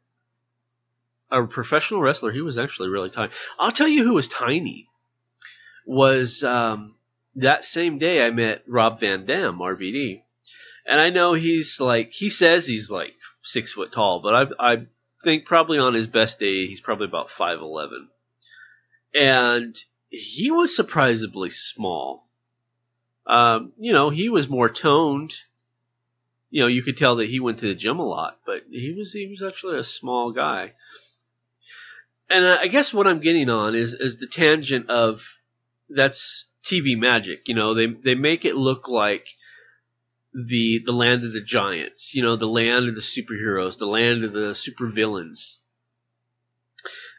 a 1.30 1.44
professional 1.46 2.00
wrestler, 2.00 2.32
he 2.32 2.42
was 2.42 2.58
actually 2.58 2.88
really 2.88 3.10
tiny. 3.10 3.32
I'll 3.58 3.72
tell 3.72 3.88
you 3.88 4.04
who 4.04 4.14
was 4.14 4.28
tiny 4.28 4.88
was 5.86 6.44
um, 6.44 6.94
that 7.36 7.64
same 7.64 7.98
day 7.98 8.24
I 8.24 8.30
met 8.30 8.62
Rob 8.66 9.00
Van 9.00 9.26
Dam, 9.26 9.58
RVD, 9.58 10.22
and 10.86 11.00
I 11.00 11.10
know 11.10 11.32
he's 11.32 11.80
like 11.80 12.12
he 12.12 12.30
says 12.30 12.66
he's 12.66 12.90
like 12.90 13.14
six 13.42 13.72
foot 13.72 13.92
tall, 13.92 14.20
but 14.20 14.34
I've 14.34 14.52
I've 14.58 14.86
think 15.22 15.46
probably 15.46 15.78
on 15.78 15.94
his 15.94 16.06
best 16.06 16.38
day, 16.38 16.66
he's 16.66 16.80
probably 16.80 17.06
about 17.06 17.30
5'11. 17.30 18.08
And 19.14 19.76
he 20.08 20.50
was 20.50 20.74
surprisingly 20.74 21.50
small. 21.50 22.26
Um, 23.26 23.72
you 23.78 23.92
know, 23.92 24.10
he 24.10 24.28
was 24.28 24.48
more 24.48 24.68
toned. 24.68 25.34
You 26.52 26.60
know, 26.60 26.68
you 26.68 26.82
could 26.82 26.98
tell 26.98 27.16
that 27.16 27.30
he 27.30 27.40
went 27.40 27.60
to 27.60 27.66
the 27.66 27.74
gym 27.74 27.98
a 27.98 28.06
lot, 28.06 28.38
but 28.44 28.64
he 28.70 28.92
was 28.92 29.12
he 29.12 29.26
was 29.26 29.42
actually 29.42 29.78
a 29.78 29.84
small 29.84 30.32
guy. 30.32 30.74
And 32.28 32.44
I 32.44 32.66
guess 32.66 32.92
what 32.92 33.06
I'm 33.06 33.20
getting 33.20 33.48
on 33.48 33.74
is 33.74 33.94
is 33.94 34.18
the 34.18 34.26
tangent 34.26 34.90
of 34.90 35.22
that's 35.88 36.50
TV 36.62 36.98
magic. 36.98 37.48
You 37.48 37.54
know, 37.54 37.72
they 37.72 37.86
they 37.86 38.14
make 38.14 38.44
it 38.44 38.54
look 38.54 38.86
like 38.86 39.26
the 40.34 40.82
the 40.84 40.92
land 40.92 41.24
of 41.24 41.32
the 41.32 41.40
giants. 41.40 42.14
You 42.14 42.22
know, 42.22 42.36
the 42.36 42.46
land 42.46 42.86
of 42.86 42.96
the 42.96 43.00
superheroes, 43.00 43.78
the 43.78 43.86
land 43.86 44.22
of 44.22 44.34
the 44.34 44.52
supervillains. 44.52 45.56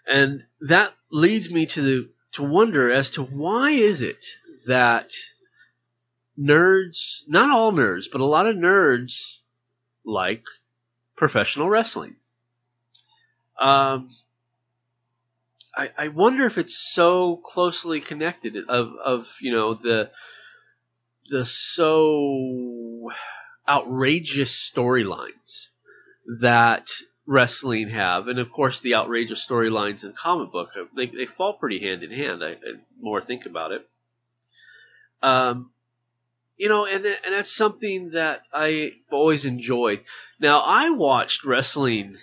And 0.05 0.45
that 0.61 0.93
leads 1.11 1.49
me 1.49 1.65
to 1.65 1.81
the, 1.81 2.09
to 2.33 2.43
wonder 2.43 2.91
as 2.91 3.11
to 3.11 3.23
why 3.23 3.71
is 3.71 4.03
it 4.03 4.25
that 4.67 5.13
nerds, 6.39 7.21
not 7.27 7.51
all 7.51 7.71
nerds, 7.71 8.05
but 8.11 8.21
a 8.21 8.25
lot 8.25 8.47
of 8.47 8.55
nerds 8.55 9.37
like 10.05 10.43
professional 11.15 11.69
wrestling. 11.69 12.15
Um, 13.59 14.09
I, 15.75 15.91
I 15.97 16.07
wonder 16.09 16.45
if 16.45 16.57
it's 16.57 16.75
so 16.75 17.37
closely 17.37 18.01
connected 18.01 18.55
of, 18.67 18.93
of, 19.03 19.27
you 19.39 19.51
know, 19.51 19.73
the, 19.75 20.09
the 21.29 21.45
so 21.45 23.09
outrageous 23.67 24.71
storylines 24.71 25.69
that 26.41 26.89
wrestling 27.25 27.89
have, 27.89 28.27
and 28.27 28.39
of 28.39 28.51
course 28.51 28.81
the 28.81 28.95
outrageous 28.95 29.45
storylines 29.45 30.03
in 30.03 30.13
comic 30.13 30.51
book, 30.51 30.69
they, 30.95 31.07
they 31.07 31.25
fall 31.25 31.53
pretty 31.53 31.79
hand 31.79 32.03
in 32.03 32.11
hand. 32.11 32.43
I, 32.43 32.51
I 32.51 32.73
more 32.99 33.21
think 33.21 33.45
about 33.45 33.71
it. 33.71 33.87
Um, 35.21 35.71
you 36.57 36.69
know, 36.69 36.85
and 36.85 37.05
and 37.05 37.33
that's 37.33 37.51
something 37.51 38.11
that 38.11 38.43
I 38.53 38.93
always 39.11 39.43
enjoyed. 39.45 40.03
Now 40.39 40.61
I 40.61 40.91
watched 40.91 41.43
wrestling 41.45 42.15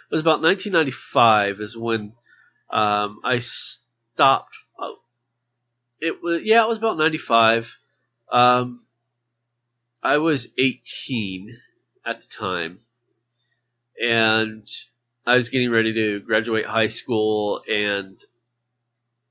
It 0.09 0.12
was 0.12 0.21
about 0.21 0.43
1995 0.43 1.61
is 1.61 1.76
when 1.76 2.12
um, 2.71 3.19
I 3.25 3.41
stopped. 3.41 4.55
Oh, 4.79 4.99
it 6.00 6.23
was 6.23 6.43
yeah, 6.45 6.65
it 6.65 6.69
was 6.69 6.79
about 6.79 6.99
95. 6.99 7.76
Um, 8.31 8.87
I 10.03 10.19
was 10.19 10.49
18 10.59 11.57
at 12.05 12.21
the 12.21 12.29
time, 12.29 12.81
and 14.03 14.69
I 15.26 15.37
was 15.37 15.49
getting 15.49 15.71
ready 15.71 15.93
to 15.95 16.21
graduate 16.21 16.67
high 16.67 16.87
school, 16.87 17.62
and 17.69 18.17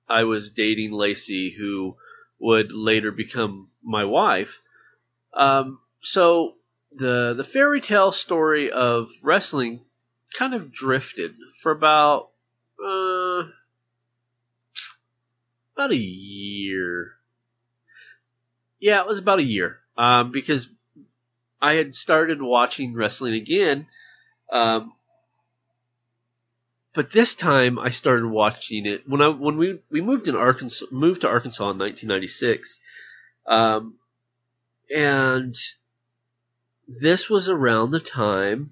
I 0.10 0.24
was 0.24 0.52
dating 0.52 0.92
Lacey, 0.92 1.52
who 1.52 1.96
would 2.40 2.72
later 2.72 3.12
become 3.12 3.70
my 3.84 4.04
wife. 4.04 4.60
Um, 5.34 5.80
so 6.02 6.56
the 6.92 7.34
the 7.36 7.44
fairy 7.44 7.82
tale 7.82 8.12
story 8.12 8.72
of 8.72 9.10
wrestling 9.22 9.82
kind 10.34 10.54
of 10.54 10.72
drifted 10.72 11.36
for 11.62 11.72
about 11.72 12.30
uh, 12.84 13.44
about 15.76 15.92
a 15.92 15.98
year. 15.98 17.14
Yeah, 18.80 19.02
it 19.02 19.08
was 19.08 19.20
about 19.20 19.40
a 19.40 19.44
year 19.44 19.80
um, 19.98 20.32
because 20.32 20.68
I 21.62 21.74
had 21.74 21.96
started 21.96 22.42
watching 22.42 22.94
wrestling 22.94 23.34
again 23.34 23.88
um, 24.52 24.94
but 26.94 27.12
this 27.12 27.36
time 27.36 27.78
I 27.78 27.90
started 27.90 28.25
watching 28.25 28.86
it 28.86 29.08
when 29.08 29.22
I 29.22 29.28
when 29.28 29.58
we 29.58 29.80
we 29.92 30.02
moved 30.02 30.28
in 30.28 30.36
Arkansas 30.36 30.86
moved 30.92 31.22
to 31.22 31.28
Arkansas 31.28 31.72
in 31.72 31.78
1996, 31.78 32.80
um, 33.48 33.96
and 34.96 35.55
this 36.88 37.29
was 37.29 37.50
around 37.50 37.92
the 37.92 38.00
time 38.00 38.72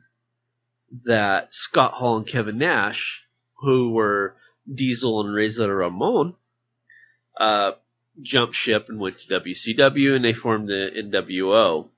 that 1.04 1.54
Scott 1.54 1.94
Hall 1.94 2.18
and 2.18 2.28
Kevin 2.28 2.60
Nash, 2.60 3.26
who 3.56 3.92
were 3.92 4.36
Diesel 4.72 5.26
and 5.26 5.34
Razor 5.34 5.76
Ramon, 5.76 6.36
uh, 7.40 7.72
jumped 8.22 8.56
ship 8.56 8.88
and 8.90 9.00
went 9.00 9.18
to 9.20 9.40
WCW, 9.40 10.16
and 10.16 10.24
they 10.24 10.34
formed 10.34 10.70
the 10.70 10.92
NWO. 10.96 11.90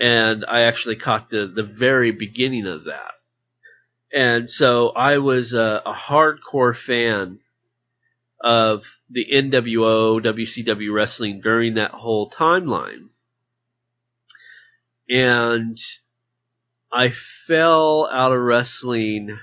And 0.00 0.44
I 0.48 0.62
actually 0.62 0.96
caught 0.96 1.30
the 1.30 1.46
the 1.46 1.62
very 1.62 2.10
beginning 2.10 2.66
of 2.66 2.84
that 2.84 3.12
and 4.12 4.50
so 4.50 4.90
I 4.90 5.18
was 5.18 5.52
a, 5.52 5.82
a 5.86 5.92
hardcore 5.92 6.76
fan 6.76 7.38
of 8.40 8.98
the 9.08 9.24
NWO, 9.24 10.20
WCW 10.20 10.92
wrestling 10.92 11.40
during 11.42 11.74
that 11.74 11.92
whole 11.92 12.28
timeline. 12.28 13.10
And 15.08 15.78
I 16.90 17.10
fell 17.10 18.08
out 18.10 18.32
of 18.32 18.40
wrestling. 18.40 19.38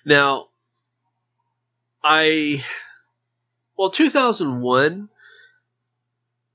Now, 0.05 0.47
I, 2.09 2.63
well, 3.77 3.91
2001 3.91 5.09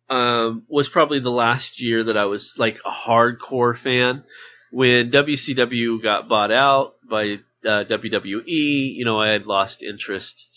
um, 0.08 0.62
was 0.66 0.88
probably 0.88 1.18
the 1.18 1.30
last 1.30 1.78
year 1.78 2.04
that 2.04 2.16
I 2.16 2.24
was 2.24 2.54
like 2.58 2.80
a 2.86 2.90
hardcore 2.90 3.76
fan. 3.76 4.24
When 4.70 5.10
WCW 5.10 6.02
got 6.02 6.26
bought 6.26 6.52
out 6.52 6.94
by 7.06 7.40
uh, 7.66 7.84
WWE, 7.84 8.46
you 8.46 9.04
know, 9.04 9.20
I 9.20 9.28
had 9.28 9.44
lost 9.44 9.82
interest, 9.82 10.48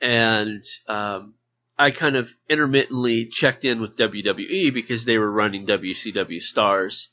and 0.00 0.64
um, 0.86 1.34
I 1.78 1.90
kind 1.90 2.16
of 2.16 2.30
intermittently 2.48 3.26
checked 3.26 3.66
in 3.66 3.78
with 3.78 3.98
WWE 3.98 4.72
because 4.72 5.04
they 5.04 5.18
were 5.18 5.30
running 5.30 5.66
WCW 5.66 6.40
stars, 6.40 7.10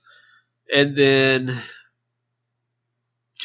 and 0.73 0.95
then 0.95 1.62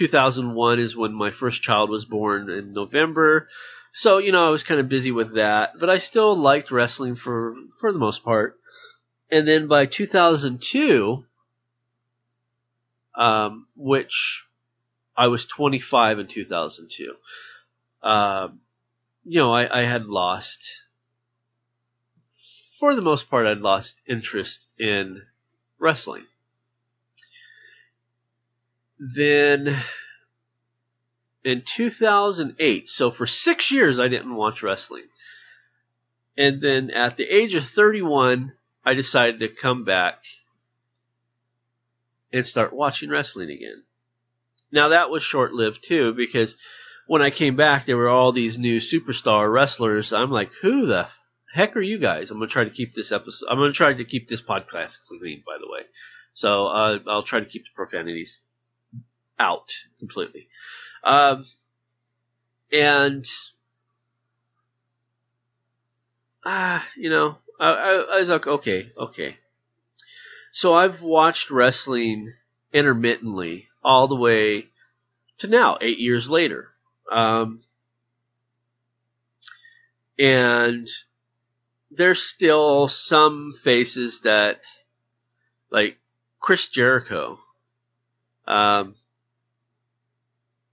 2001 0.00 0.78
is 0.78 0.96
when 0.96 1.12
my 1.12 1.30
first 1.30 1.60
child 1.60 1.90
was 1.90 2.06
born 2.06 2.48
in 2.48 2.72
November. 2.72 3.50
So, 3.92 4.16
you 4.16 4.32
know, 4.32 4.46
I 4.46 4.48
was 4.48 4.62
kind 4.62 4.80
of 4.80 4.88
busy 4.88 5.12
with 5.12 5.34
that, 5.34 5.78
but 5.78 5.90
I 5.90 5.98
still 5.98 6.34
liked 6.34 6.70
wrestling 6.70 7.16
for, 7.16 7.54
for 7.78 7.92
the 7.92 7.98
most 7.98 8.24
part. 8.24 8.58
And 9.30 9.46
then 9.46 9.68
by 9.68 9.84
2002, 9.84 11.22
um, 13.14 13.66
which 13.76 14.46
I 15.14 15.26
was 15.26 15.44
25 15.44 16.20
in 16.20 16.26
2002, 16.28 17.14
um, 18.02 18.60
you 19.26 19.40
know, 19.40 19.52
I, 19.52 19.82
I 19.82 19.84
had 19.84 20.06
lost, 20.06 20.66
for 22.78 22.94
the 22.94 23.02
most 23.02 23.28
part, 23.28 23.46
I'd 23.46 23.58
lost 23.58 24.00
interest 24.06 24.66
in 24.78 25.20
wrestling. 25.78 26.24
Then 29.00 29.76
in 31.44 31.62
2008. 31.62 32.88
So 32.88 33.10
for 33.10 33.26
six 33.26 33.70
years, 33.70 33.98
I 33.98 34.08
didn't 34.08 34.34
watch 34.34 34.62
wrestling. 34.62 35.04
And 36.36 36.60
then 36.60 36.90
at 36.90 37.16
the 37.16 37.24
age 37.24 37.54
of 37.54 37.66
31, 37.66 38.52
I 38.84 38.94
decided 38.94 39.40
to 39.40 39.48
come 39.48 39.84
back 39.84 40.22
and 42.32 42.46
start 42.46 42.72
watching 42.72 43.10
wrestling 43.10 43.50
again. 43.50 43.82
Now 44.72 44.88
that 44.88 45.10
was 45.10 45.22
short 45.22 45.52
lived 45.52 45.84
too, 45.84 46.12
because 46.14 46.54
when 47.06 47.22
I 47.22 47.30
came 47.30 47.56
back, 47.56 47.86
there 47.86 47.96
were 47.96 48.08
all 48.08 48.32
these 48.32 48.58
new 48.58 48.78
superstar 48.78 49.52
wrestlers. 49.52 50.12
I'm 50.12 50.30
like, 50.30 50.52
who 50.62 50.86
the 50.86 51.08
heck 51.52 51.76
are 51.76 51.82
you 51.82 51.98
guys? 51.98 52.30
I'm 52.30 52.38
gonna 52.38 52.46
try 52.46 52.64
to 52.64 52.70
keep 52.70 52.94
this 52.94 53.10
episode. 53.10 53.48
I'm 53.50 53.58
gonna 53.58 53.72
try 53.72 53.92
to 53.92 54.04
keep 54.04 54.28
this 54.28 54.40
podcast 54.40 54.98
clean, 55.08 55.42
by 55.44 55.56
the 55.60 55.70
way. 55.70 55.80
So 56.34 56.66
uh, 56.68 56.98
I'll 57.08 57.24
try 57.24 57.40
to 57.40 57.46
keep 57.46 57.64
the 57.64 57.74
profanities 57.74 58.40
out 59.40 59.72
completely. 59.98 60.48
Um, 61.02 61.46
and 62.70 63.26
ah, 66.44 66.82
uh, 66.82 66.84
you 66.96 67.10
know, 67.10 67.38
I, 67.58 67.70
I, 67.70 67.92
I 68.16 68.18
was 68.18 68.28
like, 68.28 68.46
okay, 68.46 68.92
okay. 68.96 69.36
So 70.52 70.74
I've 70.74 71.00
watched 71.00 71.50
wrestling 71.50 72.34
intermittently 72.72 73.68
all 73.82 74.08
the 74.08 74.16
way 74.16 74.66
to 75.38 75.48
now, 75.48 75.78
eight 75.80 75.98
years 75.98 76.28
later. 76.28 76.68
Um, 77.10 77.62
and 80.18 80.86
there's 81.90 82.22
still 82.22 82.88
some 82.88 83.54
faces 83.62 84.20
that, 84.20 84.62
like 85.70 85.98
Chris 86.40 86.68
Jericho. 86.68 87.38
Um, 88.46 88.94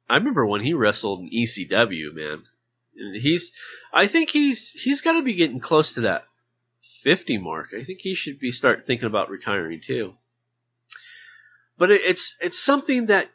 I 0.10 0.16
remember 0.16 0.46
when 0.46 0.62
he 0.62 0.74
wrestled 0.74 1.22
in 1.22 1.30
ECW, 1.30 2.14
man. 2.14 2.44
And 2.98 3.16
he's, 3.16 3.52
I 3.94 4.08
think 4.08 4.30
he's 4.30 4.72
he's 4.72 5.02
got 5.02 5.14
to 5.14 5.22
be 5.22 5.36
getting 5.36 5.60
close 5.60 5.94
to 5.94 6.02
that 6.02 6.26
50 7.08 7.38
mark, 7.38 7.70
I 7.74 7.86
think 7.86 8.00
he 8.02 8.16
should 8.16 8.38
be 8.38 8.52
start 8.52 8.86
thinking 8.86 9.06
about 9.06 9.30
retiring 9.30 9.80
too. 9.80 10.16
But 11.78 11.90
it, 11.90 12.02
it's 12.04 12.36
it's 12.42 12.60
something 12.60 13.06
that 13.06 13.30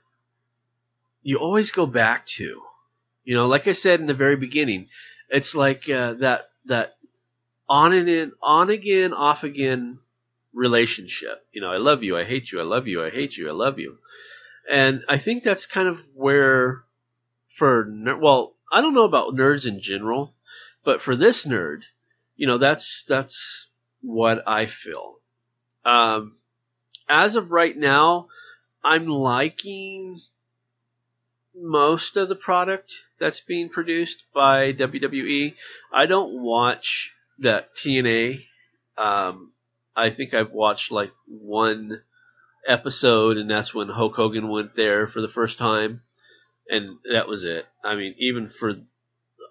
you 1.22 1.38
always 1.38 1.70
go 1.70 1.86
back 1.86 2.26
to. 2.36 2.60
You 3.24 3.34
know, 3.34 3.46
like 3.46 3.68
I 3.68 3.72
said 3.72 4.00
in 4.00 4.06
the 4.06 4.12
very 4.12 4.36
beginning, 4.36 4.88
it's 5.30 5.54
like 5.54 5.88
uh, 5.88 6.14
that 6.14 6.50
that 6.66 6.96
on 7.66 7.94
and 7.94 8.10
in, 8.10 8.32
on 8.42 8.68
again, 8.68 9.14
off 9.14 9.42
again 9.42 9.98
relationship. 10.52 11.42
You 11.52 11.62
know, 11.62 11.72
I 11.72 11.78
love 11.78 12.02
you, 12.02 12.18
I 12.18 12.24
hate 12.24 12.52
you, 12.52 12.60
I 12.60 12.64
love 12.64 12.88
you, 12.88 13.02
I 13.02 13.08
hate 13.08 13.38
you, 13.38 13.48
I 13.48 13.52
love 13.52 13.78
you. 13.78 13.96
And 14.70 15.02
I 15.08 15.18
think 15.18 15.42
that's 15.42 15.66
kind 15.66 15.88
of 15.88 16.00
where, 16.14 16.84
for 17.54 17.86
well, 18.18 18.54
I 18.72 18.80
don't 18.80 18.94
know 18.94 19.04
about 19.04 19.34
nerds 19.34 19.66
in 19.66 19.80
general, 19.80 20.34
but 20.84 21.02
for 21.02 21.16
this 21.16 21.44
nerd, 21.44 21.82
you 22.36 22.46
know, 22.46 22.58
that's 22.58 23.04
that's 23.08 23.68
what 24.00 24.46
I 24.46 24.66
feel. 24.66 25.18
Um, 25.84 26.32
as 27.08 27.36
of 27.36 27.50
right 27.50 27.76
now, 27.76 28.28
I'm 28.84 29.06
liking 29.06 30.18
most 31.54 32.16
of 32.16 32.28
the 32.28 32.34
product 32.34 32.92
that's 33.18 33.40
being 33.40 33.68
produced 33.68 34.24
by 34.34 34.72
WWE. 34.72 35.54
I 35.92 36.06
don't 36.06 36.42
watch 36.42 37.14
that 37.40 37.74
TNA. 37.76 38.44
Um, 38.96 39.52
I 39.94 40.10
think 40.10 40.34
I've 40.34 40.52
watched 40.52 40.90
like 40.90 41.12
one 41.26 42.00
episode, 42.66 43.36
and 43.36 43.50
that's 43.50 43.74
when 43.74 43.88
Hulk 43.88 44.14
Hogan 44.14 44.48
went 44.48 44.76
there 44.76 45.06
for 45.06 45.20
the 45.20 45.28
first 45.28 45.58
time, 45.58 46.02
and 46.68 46.98
that 47.12 47.28
was 47.28 47.44
it. 47.44 47.66
I 47.84 47.96
mean, 47.96 48.14
even 48.18 48.48
for 48.50 48.74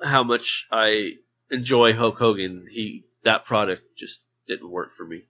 how 0.04 0.24
much 0.24 0.68
I 0.72 1.14
enjoy 1.50 1.94
Hulk 1.94 2.18
Hogan, 2.18 2.68
he 2.70 3.06
that 3.24 3.46
product 3.46 3.84
just 3.98 4.20
didn't 4.48 4.70
work 4.70 4.96
for 4.98 5.06
me. 5.06 5.24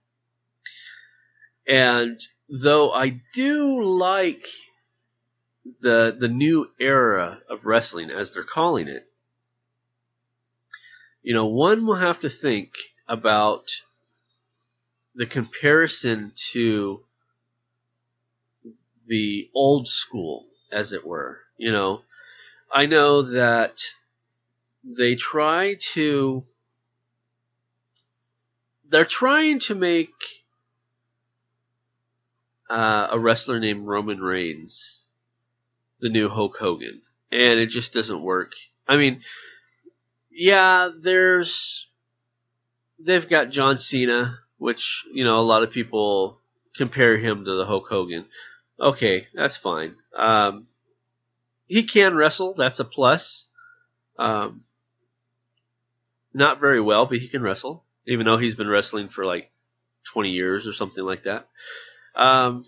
And 1.68 2.20
though 2.48 2.92
I 2.92 3.20
do 3.34 3.82
like 3.84 4.46
the 5.80 6.16
the 6.18 6.28
new 6.28 6.70
era 6.80 7.40
of 7.48 7.64
wrestling, 7.64 8.10
as 8.10 8.30
they're 8.32 8.44
calling 8.44 8.88
it, 8.88 9.06
you 11.22 11.34
know, 11.34 11.46
one 11.46 11.86
will 11.86 11.94
have 11.94 12.20
to 12.20 12.30
think 12.30 12.72
about 13.08 13.70
the 15.14 15.26
comparison 15.26 16.32
to 16.52 17.04
the 19.06 19.50
old 19.54 19.88
school, 19.88 20.46
as 20.70 20.92
it 20.92 21.06
were. 21.06 21.40
You 21.56 21.72
know, 21.72 22.02
I 22.72 22.86
know 22.86 23.22
that 23.22 23.82
they 24.84 25.14
try 25.14 25.76
to 25.92 26.44
they're 28.88 29.04
trying 29.04 29.58
to 29.60 29.74
make 29.74 30.12
uh, 32.68 33.08
a 33.10 33.18
wrestler 33.18 33.58
named 33.58 33.86
Roman 33.86 34.20
Reigns 34.20 35.00
the 36.00 36.08
new 36.08 36.28
Hulk 36.28 36.56
Hogan, 36.58 37.00
and 37.30 37.60
it 37.60 37.66
just 37.66 37.94
doesn't 37.94 38.22
work. 38.22 38.52
I 38.86 38.96
mean, 38.96 39.22
yeah, 40.30 40.90
there's 40.94 41.88
they've 42.98 43.28
got 43.28 43.50
John 43.50 43.78
Cena, 43.78 44.38
which 44.58 45.04
you 45.12 45.24
know 45.24 45.38
a 45.38 45.42
lot 45.42 45.62
of 45.62 45.70
people 45.70 46.38
compare 46.76 47.18
him 47.18 47.44
to 47.44 47.54
the 47.54 47.66
Hulk 47.66 47.88
Hogan. 47.88 48.26
Okay, 48.82 49.28
that's 49.32 49.56
fine. 49.56 49.94
Um, 50.16 50.66
he 51.66 51.84
can 51.84 52.16
wrestle. 52.16 52.54
That's 52.54 52.80
a 52.80 52.84
plus. 52.84 53.46
Um, 54.18 54.64
not 56.34 56.60
very 56.60 56.80
well, 56.80 57.06
but 57.06 57.18
he 57.18 57.28
can 57.28 57.42
wrestle, 57.42 57.84
even 58.06 58.26
though 58.26 58.38
he's 58.38 58.56
been 58.56 58.68
wrestling 58.68 59.08
for 59.08 59.24
like 59.24 59.50
20 60.12 60.30
years 60.30 60.66
or 60.66 60.72
something 60.72 61.04
like 61.04 61.24
that. 61.24 61.48
Um, 62.16 62.64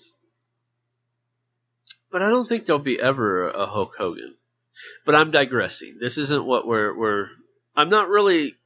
but 2.12 2.22
I 2.22 2.29
don't 2.29 2.48
think 2.48 2.66
there'll 2.66 2.81
be 2.81 3.00
ever 3.00 3.50
a 3.50 3.66
Hulk 3.66 3.94
Hogan. 3.98 4.37
But 5.05 5.16
I'm 5.16 5.33
digressing. 5.33 5.98
This 6.00 6.16
isn't 6.16 6.44
what 6.44 6.66
we're 6.66 6.96
we're. 6.96 7.29
I'm 7.77 7.90
not 7.90 8.09
really 8.09 8.57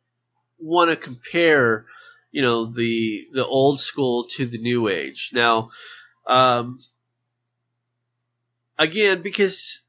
want 0.58 0.90
to 0.90 0.96
compare, 0.96 1.86
you 2.30 2.42
know, 2.42 2.66
the 2.66 3.26
the 3.32 3.44
old 3.44 3.80
school 3.80 4.26
to 4.36 4.46
the 4.46 4.58
new 4.58 4.88
age. 4.88 5.30
Now, 5.32 5.70
um, 6.26 6.78
again, 8.78 9.22
because 9.22 9.82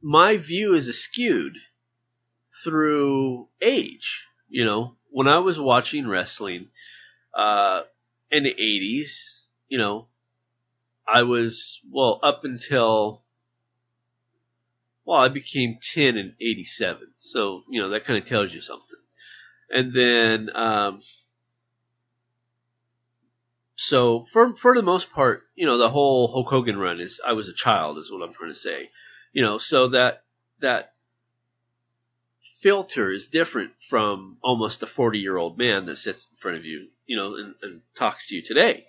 my 0.00 0.36
view 0.36 0.74
is 0.74 1.02
skewed 1.02 1.56
through 2.64 3.48
age. 3.60 4.26
You 4.48 4.64
know, 4.64 4.96
when 5.10 5.28
I 5.28 5.38
was 5.38 5.58
watching 5.58 6.06
wrestling 6.06 6.68
uh, 7.34 7.82
in 8.30 8.44
the 8.44 8.54
80s, 8.54 9.40
you 9.68 9.78
know, 9.78 10.06
I 11.06 11.22
was, 11.22 11.80
well, 11.90 12.20
up 12.22 12.44
until, 12.44 13.22
well, 15.04 15.18
I 15.18 15.28
became 15.28 15.78
10 15.82 16.16
in 16.16 16.34
87. 16.40 17.08
So, 17.18 17.62
you 17.68 17.80
know, 17.80 17.90
that 17.90 18.04
kind 18.04 18.18
of 18.18 18.28
tells 18.28 18.52
you 18.52 18.60
something. 18.60 18.86
And 19.70 19.94
then, 19.94 20.50
um, 20.54 21.00
so 23.76 24.24
for 24.32 24.54
for 24.56 24.74
the 24.74 24.82
most 24.82 25.10
part, 25.12 25.44
you 25.54 25.66
know, 25.66 25.78
the 25.78 25.90
whole 25.90 26.28
Hulk 26.28 26.48
Hogan 26.48 26.78
run 26.78 27.00
is 27.00 27.20
I 27.24 27.32
was 27.32 27.48
a 27.48 27.54
child, 27.54 27.98
is 27.98 28.10
what 28.10 28.22
I'm 28.22 28.34
trying 28.34 28.50
to 28.50 28.58
say. 28.58 28.90
You 29.32 29.42
know, 29.42 29.58
so 29.58 29.88
that 29.88 30.24
that 30.60 30.92
filter 32.60 33.10
is 33.10 33.26
different 33.26 33.72
from 33.88 34.36
almost 34.42 34.82
a 34.82 34.86
40 34.86 35.18
year 35.18 35.36
old 35.36 35.58
man 35.58 35.86
that 35.86 35.98
sits 35.98 36.28
in 36.30 36.36
front 36.38 36.58
of 36.58 36.64
you, 36.64 36.88
you 37.06 37.16
know, 37.16 37.34
and, 37.34 37.54
and 37.62 37.80
talks 37.96 38.28
to 38.28 38.36
you 38.36 38.42
today. 38.42 38.86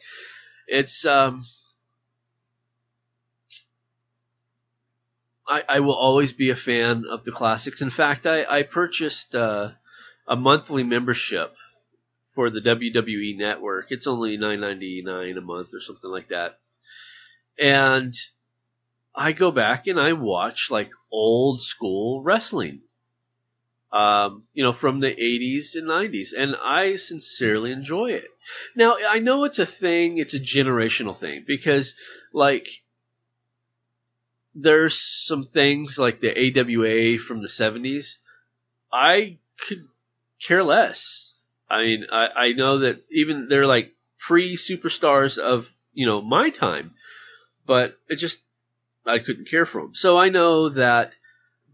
It's 0.68 1.06
um, 1.06 1.44
I, 5.48 5.64
I 5.68 5.80
will 5.80 5.96
always 5.96 6.34
be 6.34 6.52
a 6.52 6.56
fan 6.56 7.06
of 7.10 7.24
the 7.24 7.32
classics. 7.32 7.82
In 7.82 7.90
fact, 7.90 8.28
I, 8.28 8.46
I 8.46 8.64
purchased 8.64 9.34
uh, 9.36 9.72
a 10.28 10.36
monthly 10.36 10.84
membership 10.84 11.56
for 12.34 12.50
the 12.50 12.62
WWE 12.62 13.38
Network. 13.38 13.88
It's 13.90 14.08
only 14.08 14.38
nine 14.38 14.62
ninety 14.62 15.02
nine 15.06 15.38
a 15.38 15.42
month 15.42 15.70
or 15.74 15.82
something 15.82 16.10
like 16.10 16.30
that, 16.30 16.60
and 17.60 18.14
I 19.16 19.32
go 19.34 19.52
back 19.52 19.88
and 19.88 20.00
I 20.00 20.14
watch 20.14 20.70
like 20.72 20.92
old 21.12 21.62
school 21.62 22.22
wrestling. 22.24 22.82
Um, 23.92 24.46
you 24.56 24.64
know, 24.64 24.74
from 24.74 25.02
the 25.02 25.14
80s 25.14 25.76
and 25.76 25.88
90s, 25.88 26.30
and 26.36 26.56
I 26.60 26.96
sincerely 26.96 27.72
enjoy 27.72 28.14
it. 28.14 28.28
Now, 28.76 28.98
I 29.08 29.20
know 29.20 29.44
it's 29.44 29.60
a 29.60 29.68
thing, 29.68 30.18
it's 30.18 30.34
a 30.34 30.40
generational 30.40 31.16
thing, 31.16 31.44
because, 31.46 31.94
like, 32.34 32.68
there's 34.56 35.00
some 35.00 35.44
things 35.44 36.00
like 36.00 36.22
the 36.22 36.32
AWA 36.32 37.20
from 37.20 37.44
the 37.44 37.48
70s. 37.48 38.18
I 38.92 39.38
could 39.60 39.88
care 40.42 40.64
less. 40.64 41.33
I 41.74 41.84
mean, 41.86 42.06
I, 42.12 42.28
I 42.36 42.54
know 42.54 42.80
that 42.80 43.00
even 43.10 43.48
they're 43.48 43.66
like 43.66 43.94
pre 44.20 44.56
superstars 44.58 45.40
of, 45.40 45.68
you 45.92 46.06
know, 46.06 46.22
my 46.22 46.52
time, 46.52 46.94
but 47.66 47.98
it 48.08 48.18
just, 48.18 48.44
I 49.08 49.18
couldn't 49.18 49.50
care 49.50 49.66
for 49.66 49.82
them. 49.82 49.96
So 49.96 50.16
I 50.16 50.30
know 50.30 50.70
that 50.70 51.14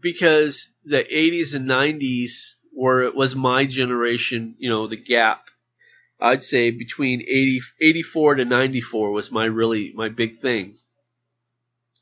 because 0.00 0.72
the 0.86 1.04
80s 1.04 1.54
and 1.54 1.68
90s 1.68 2.54
were, 2.74 3.02
it 3.02 3.14
was 3.14 3.36
my 3.36 3.66
generation, 3.66 4.54
you 4.58 4.70
know, 4.70 4.86
the 4.86 4.96
gap, 4.96 5.44
I'd 6.18 6.42
say 6.42 6.70
between 6.70 7.20
80, 7.20 7.60
84 7.78 8.36
to 8.36 8.44
94 8.46 9.12
was 9.12 9.30
my 9.30 9.44
really, 9.44 9.92
my 9.94 10.08
big 10.08 10.40
thing. 10.40 10.76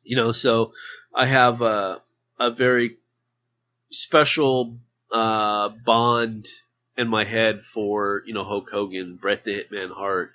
You 0.05 0.17
know, 0.17 0.31
so 0.31 0.73
I 1.13 1.27
have 1.27 1.63
a, 1.63 2.01
a 2.39 2.53
very 2.53 2.99
special 3.91 4.79
uh, 5.11 5.71
bond 5.85 6.47
in 6.99 7.09
my 7.09 7.25
head 7.25 7.65
for 7.65 8.23
you 8.27 8.35
know 8.35 8.45
Hulk 8.45 8.69
Hogan, 8.71 9.17
Bret 9.17 9.45
the 9.45 9.53
Hitman 9.53 9.91
Hart, 9.91 10.33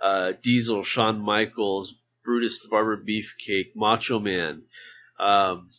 uh, 0.00 0.32
Diesel, 0.42 0.82
Shawn 0.82 1.20
Michaels, 1.20 1.94
Brutus 2.24 2.62
the 2.62 2.68
Barber 2.68 2.98
Beefcake, 2.98 3.74
Macho 3.74 4.18
Man. 4.18 4.62
Um, 5.18 5.70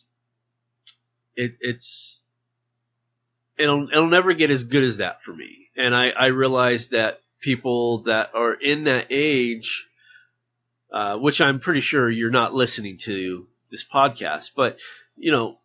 it, 1.36 1.56
it's 1.60 2.18
it'll 3.56 3.88
it'll 3.90 4.08
never 4.08 4.32
get 4.32 4.50
as 4.50 4.64
good 4.64 4.82
as 4.82 4.96
that 4.96 5.22
for 5.22 5.32
me, 5.32 5.68
and 5.76 5.94
I 5.94 6.10
I 6.10 6.26
realize 6.26 6.88
that 6.88 7.20
people 7.40 8.04
that 8.04 8.30
are 8.34 8.54
in 8.54 8.84
that 8.84 9.06
age 9.10 9.86
uh, 10.94 11.16
which 11.16 11.40
I'm 11.40 11.58
pretty 11.58 11.80
sure 11.80 12.08
you're 12.08 12.30
not 12.30 12.54
listening 12.54 12.98
to 12.98 13.48
this 13.68 13.82
podcast. 13.82 14.52
But, 14.54 14.78
you 15.16 15.32
know, 15.32 15.58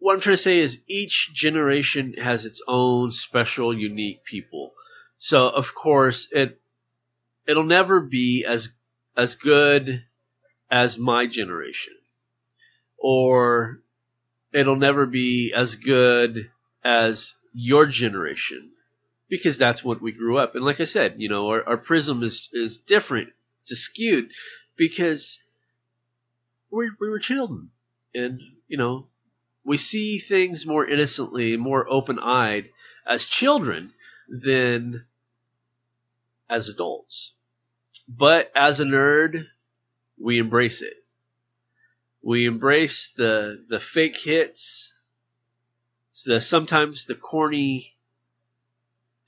what 0.00 0.14
I'm 0.14 0.20
trying 0.20 0.36
to 0.36 0.42
say 0.42 0.58
is 0.58 0.78
each 0.88 1.32
generation 1.34 2.14
has 2.14 2.44
its 2.44 2.62
own 2.68 3.12
special, 3.12 3.76
unique 3.76 4.24
people. 4.24 4.72
So, 5.18 5.48
of 5.48 5.74
course, 5.74 6.28
it, 6.32 6.60
it'll 7.46 7.64
never 7.64 8.00
be 8.00 8.44
as, 8.44 8.70
as 9.16 9.34
good 9.36 10.04
as 10.70 10.98
my 10.98 11.26
generation. 11.26 11.94
Or 12.98 13.80
it'll 14.52 14.76
never 14.76 15.06
be 15.06 15.52
as 15.54 15.76
good 15.76 16.50
as 16.84 17.34
your 17.52 17.86
generation. 17.86 18.70
because 19.28 19.58
that's 19.58 19.84
what 19.84 20.00
we 20.00 20.12
grew 20.12 20.38
up. 20.38 20.54
And 20.54 20.64
like 20.64 20.80
I 20.80 20.84
said, 20.84 21.16
you 21.18 21.28
know, 21.28 21.48
our, 21.48 21.62
our 21.68 21.76
prism 21.78 22.22
is 22.22 22.48
is 22.52 22.78
different, 22.78 23.30
it's 23.62 23.78
skewed 23.80 24.30
because 24.76 25.38
we 26.70 26.90
we 27.00 27.08
were 27.10 27.18
children, 27.18 27.70
and 28.14 28.40
you 28.68 28.76
know, 28.78 29.08
we 29.68 29.76
see 29.76 30.18
things 30.18 30.64
more 30.64 30.86
innocently, 30.86 31.58
more 31.58 31.86
open 31.90 32.18
eyed 32.18 32.70
as 33.06 33.26
children 33.26 33.92
than 34.26 35.04
as 36.48 36.70
adults. 36.70 37.34
But 38.08 38.50
as 38.56 38.80
a 38.80 38.84
nerd, 38.84 39.46
we 40.18 40.38
embrace 40.38 40.80
it. 40.80 41.04
We 42.22 42.46
embrace 42.46 43.12
the 43.14 43.62
the 43.68 43.78
fake 43.78 44.16
hits, 44.16 44.94
the 46.24 46.40
sometimes 46.40 47.04
the 47.04 47.14
corny 47.14 47.94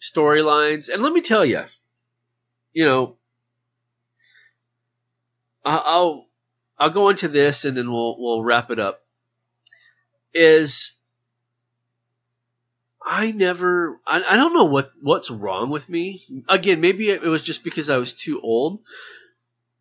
storylines. 0.01 0.89
And 0.89 1.03
let 1.03 1.13
me 1.13 1.21
tell 1.21 1.45
you, 1.45 1.65
you 2.73 2.87
know, 2.87 3.19
I'll 5.67 6.27
I'll 6.79 6.89
go 6.89 7.11
into 7.11 7.29
this 7.29 7.67
and 7.67 7.77
then 7.77 7.93
we'll 7.93 8.19
we'll 8.19 8.43
wrap 8.43 8.71
it 8.71 8.79
up. 8.79 9.00
Is 10.33 10.93
I 13.05 13.33
never 13.33 14.01
I, 14.07 14.23
I 14.23 14.37
don't 14.37 14.55
know 14.55 14.67
what 14.67 14.93
what's 15.01 15.31
wrong 15.31 15.71
with 15.71 15.89
me. 15.89 16.23
Again, 16.49 16.81
maybe 16.81 17.11
it 17.11 17.23
was 17.23 17.43
just 17.43 17.65
because 17.65 17.91
I 17.91 17.97
was 17.97 18.13
too 18.13 18.41
old, 18.41 18.81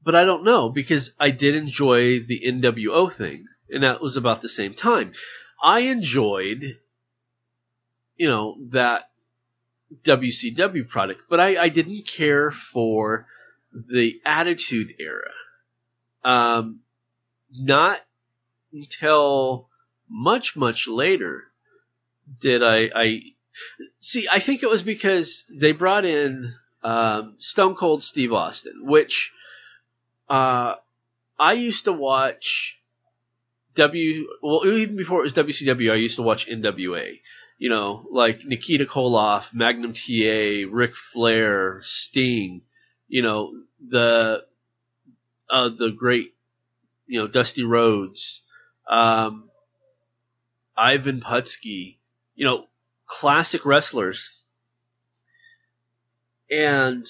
but 0.04 0.16
I 0.16 0.26
don't 0.26 0.44
know 0.44 0.70
because 0.70 1.12
I 1.20 1.32
did 1.32 1.56
enjoy 1.56 2.20
the 2.20 2.42
NWO 2.46 3.12
thing, 3.12 3.46
and 3.70 3.84
that 3.84 4.02
was 4.02 4.18
about 4.18 4.42
the 4.42 4.50
same 4.50 4.74
time. 4.74 5.14
I 5.62 5.82
enjoyed, 5.82 6.80
you 8.16 8.28
know, 8.28 8.58
that 8.72 9.10
WCW 10.04 10.88
product, 10.88 11.22
but 11.30 11.40
I, 11.40 11.64
I 11.64 11.70
didn't 11.70 12.08
care 12.08 12.52
for 12.52 13.28
the 13.74 14.22
Attitude 14.26 14.96
Era. 15.00 15.32
Um, 16.24 16.80
not 17.52 18.00
until 18.74 19.69
much, 20.10 20.56
much 20.56 20.88
later 20.88 21.46
did 22.42 22.64
I, 22.64 22.90
I 22.96 23.22
see. 24.00 24.28
I 24.30 24.40
think 24.40 24.64
it 24.64 24.70
was 24.70 24.84
because 24.84 25.46
they 25.50 25.72
brought 25.72 26.06
in 26.06 26.54
um, 26.84 27.36
Stone 27.40 27.76
Cold 27.76 28.04
Steve 28.04 28.34
Austin, 28.34 28.86
which 28.86 29.34
uh, 30.30 30.76
I 31.38 31.54
used 31.54 31.86
to 31.86 31.94
watch 31.94 32.80
W. 33.76 34.28
Well, 34.42 34.66
even 34.68 34.96
before 34.96 35.20
it 35.20 35.24
was 35.24 35.34
WCW, 35.34 35.92
I 35.92 35.96
used 35.96 36.18
to 36.18 36.24
watch 36.24 36.48
NWA. 36.48 37.20
You 37.58 37.70
know, 37.70 38.08
like 38.10 38.46
Nikita 38.46 38.86
Koloff, 38.86 39.54
Magnum 39.54 39.94
TA, 39.94 40.70
Ric 40.72 40.96
Flair, 40.96 41.82
Sting. 41.84 42.62
You 43.08 43.22
know, 43.22 43.54
the 43.86 44.46
uh, 45.50 45.70
the 45.70 45.92
great, 45.92 46.34
you 47.08 47.20
know, 47.20 47.28
Dusty 47.28 47.64
Rhodes, 47.64 48.42
um, 48.88 49.49
Ivan 50.80 51.20
Putski, 51.20 51.98
you 52.36 52.46
know, 52.46 52.68
classic 53.06 53.66
wrestlers. 53.66 54.30
And 56.50 57.06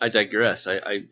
I 0.00 0.08
digress. 0.08 0.66
I, 0.66 0.80
I 0.84 1.04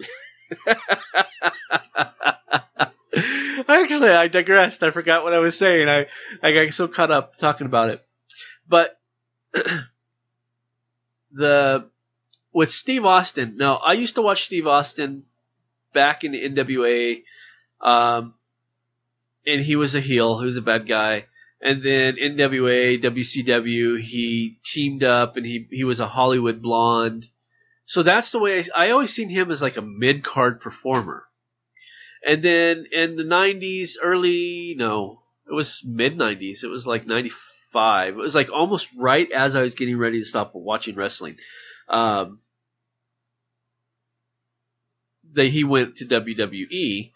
actually 3.68 4.10
I 4.10 4.28
digressed. 4.28 4.82
I 4.82 4.90
forgot 4.90 5.22
what 5.24 5.32
I 5.32 5.38
was 5.38 5.56
saying. 5.56 5.88
I 5.88 6.06
I 6.42 6.52
got 6.52 6.72
so 6.72 6.88
caught 6.88 7.10
up 7.10 7.36
talking 7.36 7.66
about 7.66 7.90
it. 7.90 8.04
But 8.68 8.98
the 11.32 11.88
with 12.52 12.70
Steve 12.70 13.04
Austin. 13.04 13.56
Now, 13.56 13.76
I 13.76 13.92
used 13.92 14.16
to 14.16 14.22
watch 14.22 14.46
Steve 14.46 14.66
Austin 14.66 15.24
back 15.92 16.24
in 16.24 16.32
the 16.32 16.48
NWA, 16.48 17.22
um, 17.80 18.34
and 19.46 19.60
he 19.60 19.76
was 19.76 19.94
a 19.94 20.00
heel. 20.00 20.38
He 20.38 20.44
was 20.44 20.56
a 20.56 20.62
bad 20.62 20.86
guy. 20.86 21.26
And 21.60 21.82
then 21.82 22.16
NWA, 22.16 23.02
WCW, 23.02 24.00
he 24.00 24.58
teamed 24.64 25.02
up, 25.02 25.36
and 25.36 25.44
he 25.44 25.66
he 25.70 25.84
was 25.84 25.98
a 25.98 26.06
Hollywood 26.06 26.62
blonde. 26.62 27.26
So 27.84 28.02
that's 28.02 28.30
the 28.30 28.38
way 28.38 28.60
I, 28.60 28.86
I 28.86 28.90
always 28.90 29.12
seen 29.12 29.28
him 29.28 29.50
as 29.50 29.60
like 29.60 29.76
a 29.76 29.82
mid 29.82 30.22
card 30.22 30.60
performer. 30.60 31.24
And 32.24 32.42
then 32.42 32.86
in 32.92 33.16
the 33.16 33.24
'90s, 33.24 33.94
early 34.00 34.76
no, 34.78 35.22
it 35.50 35.52
was 35.52 35.82
mid 35.84 36.16
'90s. 36.16 36.62
It 36.62 36.68
was 36.68 36.86
like 36.86 37.06
'95. 37.06 38.14
It 38.14 38.16
was 38.16 38.36
like 38.36 38.50
almost 38.52 38.88
right 38.96 39.30
as 39.32 39.56
I 39.56 39.62
was 39.62 39.74
getting 39.74 39.98
ready 39.98 40.20
to 40.20 40.26
stop 40.26 40.52
watching 40.54 40.94
wrestling. 40.94 41.38
Um, 41.88 42.38
that 45.32 45.46
he 45.46 45.64
went 45.64 45.96
to 45.96 46.06
WWE 46.06 47.10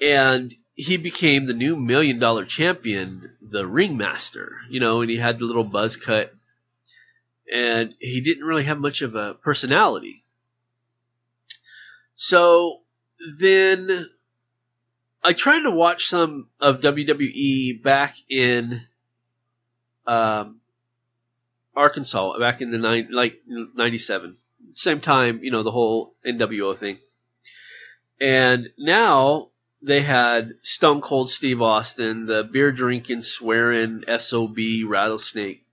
and 0.00 0.54
he 0.74 0.96
became 0.96 1.44
the 1.44 1.54
new 1.54 1.76
million 1.76 2.18
dollar 2.18 2.44
champion, 2.44 3.36
the 3.42 3.66
ringmaster, 3.66 4.56
you 4.68 4.80
know, 4.80 5.00
and 5.02 5.10
he 5.10 5.16
had 5.16 5.38
the 5.38 5.44
little 5.44 5.64
buzz 5.64 5.96
cut 5.96 6.32
and 7.52 7.94
he 7.98 8.20
didn't 8.20 8.44
really 8.44 8.64
have 8.64 8.78
much 8.78 9.02
of 9.02 9.14
a 9.14 9.34
personality. 9.34 10.24
So 12.14 12.80
then 13.38 14.08
I 15.22 15.32
tried 15.32 15.62
to 15.62 15.70
watch 15.70 16.06
some 16.06 16.48
of 16.60 16.80
WWE 16.80 17.82
back 17.82 18.16
in 18.28 18.82
um, 20.06 20.60
Arkansas 21.74 22.38
back 22.38 22.60
in 22.60 22.70
the 22.70 22.78
nine 22.78 23.08
like 23.10 23.40
ninety 23.46 23.98
seven. 23.98 24.36
Same 24.74 25.00
time, 25.00 25.42
you 25.42 25.50
know, 25.50 25.62
the 25.62 25.70
whole 25.70 26.14
NWO 26.24 26.78
thing. 26.78 26.98
And 28.20 28.68
now 28.78 29.49
they 29.82 30.02
had 30.02 30.54
Stone 30.62 31.00
Cold 31.00 31.30
Steve 31.30 31.62
Austin, 31.62 32.26
the 32.26 32.44
beer 32.44 32.72
drinking, 32.72 33.22
swearing 33.22 34.04
SOB 34.18 34.58
rattlesnake. 34.86 35.64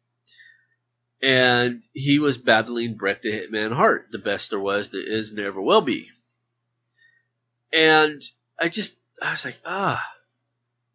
And 1.22 1.82
he 1.94 2.20
was 2.20 2.38
battling 2.38 2.96
Bret 2.96 3.22
the 3.22 3.32
Hitman 3.32 3.74
Hart, 3.74 4.08
the 4.12 4.20
best 4.20 4.52
there 4.52 4.60
was, 4.60 4.90
there 4.90 5.02
is, 5.02 5.32
and 5.32 5.40
ever 5.40 5.62
will 5.62 5.82
be. 5.82 6.10
And 7.74 8.22
I 8.58 8.70
just, 8.70 8.96
I 9.22 9.32
was 9.32 9.44
like, 9.44 9.60
ah, 9.66 10.04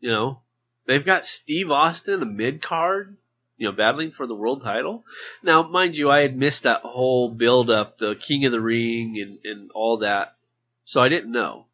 you 0.01 0.11
know, 0.11 0.41
they've 0.87 1.05
got 1.05 1.27
Steve 1.27 1.71
Austin, 1.71 2.23
a 2.23 2.27
mid 2.27 2.63
card, 2.63 3.17
you 3.59 3.69
know, 3.69 3.77
battling 3.77 4.13
for 4.13 4.27
the 4.27 4.35
world 4.35 4.63
title. 4.63 5.05
Now, 5.43 5.65
mind 5.65 5.97
you, 5.97 6.11
I 6.11 6.23
had 6.23 6.37
missed 6.37 6.63
that 6.63 6.83
whole 6.83 7.29
build 7.29 7.69
up, 7.69 7.99
the 7.99 8.15
King 8.15 8.45
of 8.47 8.53
the 8.53 8.61
Ring 8.61 9.19
and, 9.21 9.39
and 9.45 9.71
all 9.73 9.99
that. 9.99 10.37
So 10.85 11.03
I 11.03 11.09
didn't 11.09 11.33
know. 11.33 11.67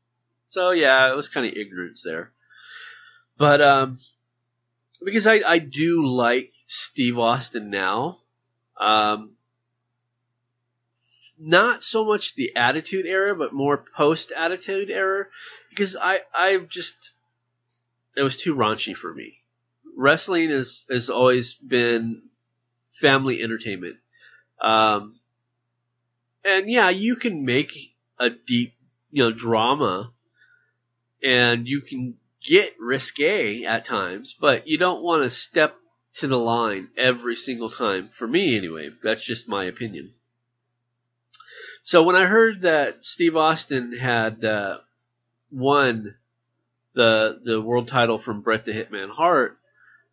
So 0.51 0.71
yeah, 0.71 1.11
it 1.11 1.17
was 1.17 1.29
kind 1.29 1.47
of 1.47 1.55
ignorance 1.55 2.03
there. 2.03 2.33
But, 3.37 3.61
um, 3.61 3.99
because 5.05 5.27
I, 5.27 5.43
I 5.47 5.59
do 5.59 6.07
like 6.07 6.53
Steve 6.67 7.19
Austin 7.19 7.71
now. 7.71 8.19
Um, 8.81 9.33
not 11.39 11.85
so 11.85 12.05
much 12.05 12.35
the 12.35 12.57
attitude 12.57 13.07
era, 13.07 13.37
but 13.37 13.53
more 13.53 13.85
post 13.97 14.33
attitude 14.37 14.91
era, 14.91 15.27
because 15.71 15.97
I, 15.97 16.21
I 16.35 16.59
just, 16.59 17.13
it 18.17 18.23
was 18.23 18.37
too 18.37 18.57
raunchy 18.57 18.97
for 18.97 19.15
me 19.15 19.39
wrestling 19.99 20.49
has 20.51 20.85
has 20.89 21.11
always 21.11 21.55
been 21.55 22.23
family 23.01 23.43
entertainment. 23.43 23.97
Um, 24.61 25.15
and 26.45 26.71
yeah, 26.71 26.89
you 26.89 27.17
can 27.17 27.45
make 27.45 27.77
a 28.19 28.31
deep, 28.31 28.75
you 29.11 29.25
know, 29.25 29.33
drama, 29.33 30.13
and 31.23 31.67
you 31.67 31.81
can 31.81 32.17
get 32.41 32.79
risque 32.79 33.65
at 33.65 33.85
times, 33.85 34.37
but 34.39 34.69
you 34.69 34.79
don't 34.79 35.03
want 35.03 35.23
to 35.23 35.31
step 35.31 35.77
to 36.15 36.27
the 36.27 36.39
line 36.39 36.89
every 36.97 37.37
single 37.37 37.71
time. 37.71 38.11
For 38.17 38.27
me, 38.27 38.57
anyway, 38.57 38.91
that's 39.03 39.23
just 39.23 39.49
my 39.49 39.65
opinion. 39.65 40.13
So 41.83 42.03
when 42.03 42.17
I 42.17 42.27
heard 42.27 42.63
that 42.63 43.05
Steve 43.05 43.37
Austin 43.37 43.97
had 43.97 44.45
uh, 44.45 44.79
won 45.51 46.17
the 46.95 47.41
the 47.43 47.61
world 47.61 47.89
title 47.89 48.19
from 48.19 48.43
Bret 48.43 48.65
the 48.65 48.73
Hitman 48.73 49.11
Hart, 49.11 49.59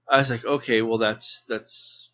I 0.09 0.17
was 0.19 0.29
like, 0.29 0.45
okay, 0.45 0.81
well 0.81 0.99
that's 0.99 1.43
that's 1.49 2.09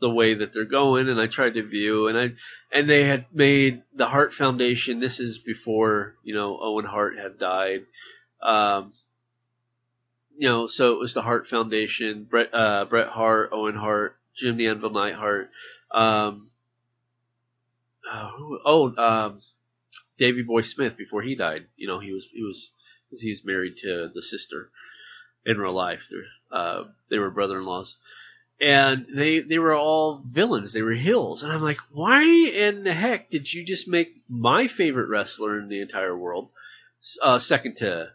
the 0.00 0.10
way 0.10 0.34
that 0.34 0.52
they're 0.52 0.64
going, 0.64 1.08
and 1.08 1.20
I 1.20 1.26
tried 1.26 1.54
to 1.54 1.62
view, 1.62 2.08
and 2.08 2.18
I 2.18 2.32
and 2.72 2.88
they 2.88 3.04
had 3.04 3.26
made 3.32 3.82
the 3.94 4.06
Hart 4.06 4.32
Foundation. 4.32 5.00
This 5.00 5.20
is 5.20 5.38
before 5.38 6.14
you 6.22 6.34
know 6.34 6.58
Owen 6.60 6.84
Hart 6.84 7.18
had 7.18 7.38
died. 7.38 7.84
Um, 8.42 8.92
you 10.36 10.48
know, 10.48 10.66
so 10.68 10.92
it 10.92 11.00
was 11.00 11.14
the 11.14 11.22
Hart 11.22 11.48
Foundation, 11.48 12.24
Bret 12.24 12.50
uh, 12.52 12.84
Bret 12.84 13.08
Hart, 13.08 13.50
Owen 13.52 13.74
Hart, 13.74 14.16
Jim 14.36 14.56
the 14.56 14.68
Anvil 14.68 14.90
Neidhart. 14.90 15.50
Um, 15.90 16.50
uh, 18.08 18.30
oh, 18.64 18.94
um, 18.96 19.40
Davy 20.16 20.42
Boy 20.42 20.62
Smith 20.62 20.96
before 20.96 21.22
he 21.22 21.34
died. 21.34 21.66
You 21.76 21.88
know, 21.88 21.98
he 21.98 22.12
was 22.12 22.26
he 22.32 22.42
was 22.42 22.70
because 23.08 23.20
he's 23.20 23.44
married 23.44 23.78
to 23.78 24.10
the 24.14 24.22
sister 24.22 24.70
in 25.44 25.58
real 25.58 25.72
life. 25.72 26.08
Uh, 26.52 26.84
they 27.10 27.18
were 27.18 27.30
brother-in-laws, 27.30 27.96
and 28.60 29.06
they 29.12 29.40
they 29.40 29.58
were 29.58 29.74
all 29.74 30.22
villains. 30.24 30.72
They 30.72 30.82
were 30.82 30.92
hills, 30.92 31.42
and 31.42 31.52
I'm 31.52 31.62
like, 31.62 31.78
why 31.90 32.22
in 32.22 32.84
the 32.84 32.94
heck 32.94 33.30
did 33.30 33.52
you 33.52 33.64
just 33.64 33.88
make 33.88 34.22
my 34.28 34.68
favorite 34.68 35.08
wrestler 35.08 35.58
in 35.58 35.68
the 35.68 35.80
entire 35.80 36.16
world 36.16 36.50
uh, 37.22 37.38
second 37.38 37.76
to 37.76 38.12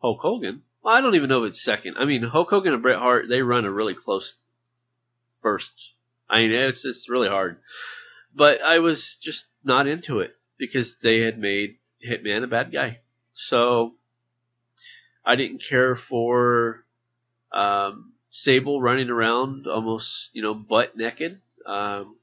Hulk 0.00 0.20
Hogan? 0.20 0.62
Well, 0.82 0.94
I 0.94 1.00
don't 1.00 1.14
even 1.14 1.28
know 1.28 1.44
if 1.44 1.50
it's 1.50 1.62
second. 1.62 1.96
I 1.98 2.04
mean, 2.04 2.22
Hulk 2.22 2.50
Hogan 2.50 2.72
and 2.72 2.82
Bret 2.82 2.98
Hart 2.98 3.28
they 3.28 3.42
run 3.42 3.64
a 3.64 3.70
really 3.70 3.94
close 3.94 4.34
first. 5.42 5.72
I 6.28 6.40
mean, 6.40 6.52
it's 6.52 6.84
it's 6.84 7.08
really 7.08 7.28
hard, 7.28 7.58
but 8.34 8.62
I 8.62 8.78
was 8.78 9.16
just 9.16 9.46
not 9.64 9.86
into 9.86 10.20
it 10.20 10.36
because 10.56 10.98
they 10.98 11.20
had 11.20 11.38
made 11.38 11.78
Hitman 12.06 12.44
a 12.44 12.46
bad 12.46 12.72
guy, 12.72 13.00
so 13.34 13.94
I 15.24 15.36
didn't 15.36 15.62
care 15.62 15.96
for. 15.96 16.84
Um, 17.50 18.12
Sable 18.30 18.80
running 18.80 19.08
around 19.08 19.66
almost, 19.66 20.30
you 20.34 20.42
know, 20.42 20.54
butt 20.54 20.96
naked. 20.96 21.40
Um, 21.64 22.16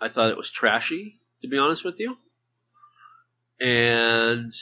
I 0.00 0.08
thought 0.08 0.30
it 0.30 0.36
was 0.36 0.50
trashy, 0.50 1.18
to 1.42 1.48
be 1.48 1.58
honest 1.58 1.84
with 1.84 1.98
you. 1.98 2.16
And 3.60 4.54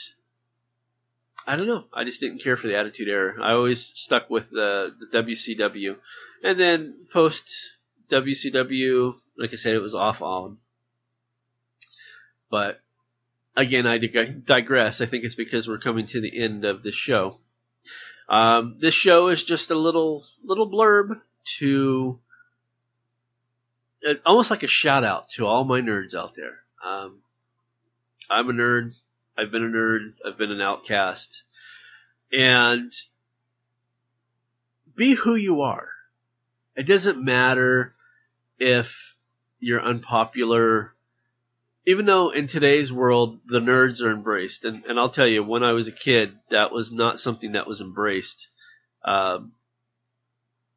I 1.45 1.55
don't 1.55 1.67
know. 1.67 1.85
I 1.93 2.03
just 2.03 2.19
didn't 2.19 2.41
care 2.41 2.55
for 2.55 2.67
the 2.67 2.77
Attitude 2.77 3.09
Era. 3.09 3.41
I 3.41 3.51
always 3.51 3.83
stuck 3.83 4.29
with 4.29 4.49
the, 4.49 4.95
the 4.99 5.23
WCW. 5.23 5.97
And 6.43 6.59
then 6.59 7.05
post 7.11 7.51
WCW, 8.09 9.15
like 9.37 9.51
I 9.51 9.55
said, 9.55 9.75
it 9.75 9.81
was 9.81 9.95
off 9.95 10.21
on. 10.21 10.57
But 12.49 12.81
again, 13.55 13.87
I 13.87 13.97
digress. 13.97 15.01
I 15.01 15.05
think 15.05 15.23
it's 15.23 15.35
because 15.35 15.67
we're 15.67 15.79
coming 15.79 16.07
to 16.07 16.21
the 16.21 16.41
end 16.41 16.65
of 16.65 16.83
this 16.83 16.95
show. 16.95 17.39
Um, 18.29 18.77
this 18.79 18.93
show 18.93 19.27
is 19.27 19.43
just 19.43 19.71
a 19.71 19.75
little 19.75 20.25
little 20.43 20.69
blurb 20.69 21.19
to 21.57 22.19
uh, 24.07 24.13
almost 24.25 24.49
like 24.49 24.63
a 24.63 24.67
shout 24.67 25.03
out 25.03 25.29
to 25.31 25.45
all 25.45 25.63
my 25.65 25.81
nerds 25.81 26.15
out 26.15 26.35
there. 26.35 26.59
Um, 26.83 27.19
I'm 28.29 28.49
a 28.49 28.53
nerd. 28.53 28.93
I've 29.37 29.51
been 29.51 29.63
a 29.63 29.67
nerd. 29.67 30.13
I've 30.25 30.37
been 30.37 30.51
an 30.51 30.61
outcast, 30.61 31.43
and 32.31 32.91
be 34.95 35.13
who 35.13 35.35
you 35.35 35.61
are. 35.61 35.89
It 36.75 36.83
doesn't 36.83 37.23
matter 37.23 37.95
if 38.59 39.15
you're 39.59 39.81
unpopular 39.81 40.93
even 41.85 42.05
though 42.05 42.29
in 42.29 42.47
today's 42.47 42.93
world 42.93 43.39
the 43.45 43.59
nerds 43.59 44.01
are 44.01 44.11
embraced, 44.11 44.63
and, 44.63 44.85
and 44.85 44.97
I'll 44.97 45.09
tell 45.09 45.27
you, 45.27 45.43
when 45.43 45.63
I 45.63 45.73
was 45.73 45.87
a 45.87 45.91
kid, 45.91 46.37
that 46.49 46.71
was 46.71 46.91
not 46.91 47.19
something 47.19 47.53
that 47.53 47.67
was 47.67 47.81
embraced. 47.81 48.47
Um, 49.03 49.51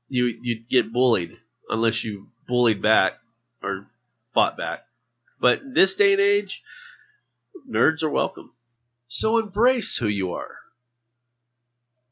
you 0.09 0.27
you'd 0.27 0.69
get 0.69 0.93
bullied 0.93 1.37
unless 1.69 2.03
you 2.03 2.29
bullied 2.49 2.83
back 2.83 3.15
or 3.63 3.87
fought 4.35 4.57
back. 4.57 4.85
But 5.41 5.63
this 5.75 5.95
day 5.95 6.13
and 6.13 6.21
age, 6.21 6.63
nerds 7.69 8.03
are 8.03 8.11
welcome. 8.11 8.53
So 9.09 9.39
embrace 9.39 9.97
who 9.97 10.09
you 10.09 10.33
are. 10.33 10.59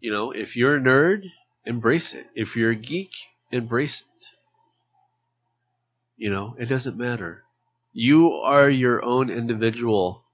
You 0.01 0.13
know, 0.13 0.31
if 0.33 0.57
you're 0.57 0.77
a 0.77 0.81
nerd, 0.81 1.23
embrace 1.65 2.15
it. 2.15 2.27
If 2.35 2.57
you're 2.57 2.71
a 2.71 2.77
geek, 2.77 3.13
embrace 3.51 4.01
it. 4.01 4.27
You 6.17 6.31
know, 6.31 6.57
it 6.59 6.67
doesn't 6.67 6.97
matter 6.97 7.45
you 7.95 8.33
are 8.33 8.69
your 8.69 9.03
own 9.03 9.31
individual. 9.31 10.25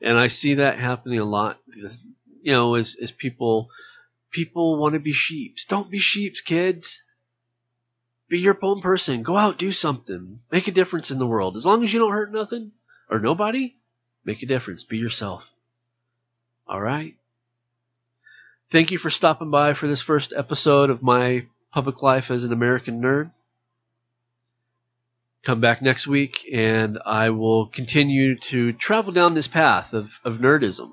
And 0.00 0.16
I 0.18 0.28
see 0.28 0.54
that 0.54 0.78
happening 0.78 1.18
a 1.18 1.24
lot, 1.24 1.58
you 1.74 2.52
know, 2.52 2.74
as, 2.74 2.96
as 3.00 3.10
people, 3.10 3.70
people 4.30 4.78
want 4.78 4.92
to 4.92 5.00
be 5.00 5.12
sheeps. 5.12 5.64
Don't 5.64 5.90
be 5.90 5.98
sheeps, 5.98 6.42
kids. 6.42 7.02
Be 8.28 8.40
your 8.40 8.58
own 8.62 8.80
person. 8.80 9.22
Go 9.22 9.36
out, 9.36 9.58
do 9.58 9.72
something. 9.72 10.38
Make 10.50 10.68
a 10.68 10.72
difference 10.72 11.10
in 11.10 11.18
the 11.18 11.26
world. 11.26 11.56
As 11.56 11.64
long 11.64 11.82
as 11.82 11.92
you 11.92 11.98
don't 11.98 12.12
hurt 12.12 12.32
nothing 12.32 12.72
or 13.10 13.18
nobody, 13.18 13.74
make 14.24 14.42
a 14.42 14.46
difference. 14.46 14.84
Be 14.84 14.98
yourself. 14.98 15.42
All 16.66 16.80
right. 16.80 17.16
Thank 18.70 18.90
you 18.90 18.98
for 18.98 19.10
stopping 19.10 19.50
by 19.50 19.74
for 19.74 19.86
this 19.86 20.00
first 20.00 20.32
episode 20.34 20.90
of 20.90 21.02
my 21.02 21.46
public 21.72 22.02
life 22.02 22.30
as 22.30 22.44
an 22.44 22.52
American 22.52 23.02
nerd 23.02 23.30
come 25.42 25.60
back 25.60 25.82
next 25.82 26.06
week 26.06 26.48
and 26.52 26.98
I 27.04 27.30
will 27.30 27.66
continue 27.66 28.38
to 28.38 28.72
travel 28.72 29.12
down 29.12 29.34
this 29.34 29.48
path 29.48 29.92
of, 29.92 30.20
of 30.24 30.34
nerdism. 30.34 30.92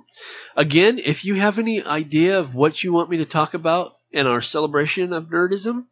Again, 0.55 0.99
if 0.99 1.23
you 1.23 1.35
have 1.35 1.59
any 1.59 1.83
idea 1.83 2.39
of 2.39 2.55
what 2.55 2.83
you 2.83 2.91
want 2.91 3.11
me 3.11 3.17
to 3.17 3.25
talk 3.25 3.53
about 3.53 3.95
in 4.11 4.25
our 4.25 4.41
celebration 4.41 5.13
of 5.13 5.25
nerdism, 5.25 5.85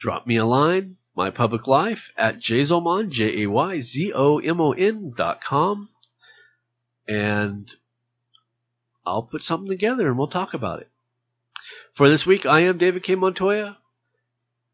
drop 0.00 0.26
me 0.26 0.36
a 0.36 0.44
line, 0.44 0.96
my 1.16 1.30
public 1.30 1.68
life 1.68 2.10
at 2.16 2.40
jayzomon, 2.40 3.10
J-A-Y-Z-O-M-O-N 3.10 3.84
dot 5.16 5.40
com, 5.44 5.88
and 7.08 7.70
I'll 9.06 9.22
put 9.22 9.42
something 9.42 9.68
together 9.68 10.08
and 10.08 10.18
we'll 10.18 10.28
talk 10.28 10.54
about 10.54 10.80
it. 10.80 10.88
For 11.92 12.08
this 12.08 12.26
week, 12.26 12.46
I 12.46 12.60
am 12.60 12.78
David 12.78 13.02
K. 13.02 13.14
Montoya, 13.14 13.78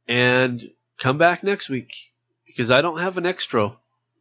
and 0.09 0.71
come 0.99 1.19
back 1.19 1.43
next 1.43 1.69
week 1.69 1.93
because 2.47 2.71
I 2.71 2.81
don't 2.81 2.99
have 2.99 3.19
an 3.19 3.27
extra, 3.27 3.77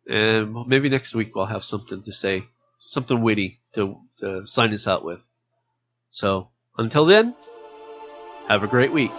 and 0.07 0.67
maybe 0.67 0.89
next 0.89 1.15
week 1.15 1.31
I'll 1.35 1.45
have 1.45 1.63
something 1.63 2.03
to 2.03 2.13
say, 2.13 2.43
something 2.79 3.21
witty 3.21 3.59
to, 3.73 3.97
to 4.19 4.45
sign 4.47 4.73
us 4.73 4.87
out 4.87 5.03
with. 5.03 5.21
So 6.09 6.49
until 6.77 7.05
then, 7.05 7.35
have 8.47 8.63
a 8.63 8.67
great 8.67 8.91
week. 8.91 9.11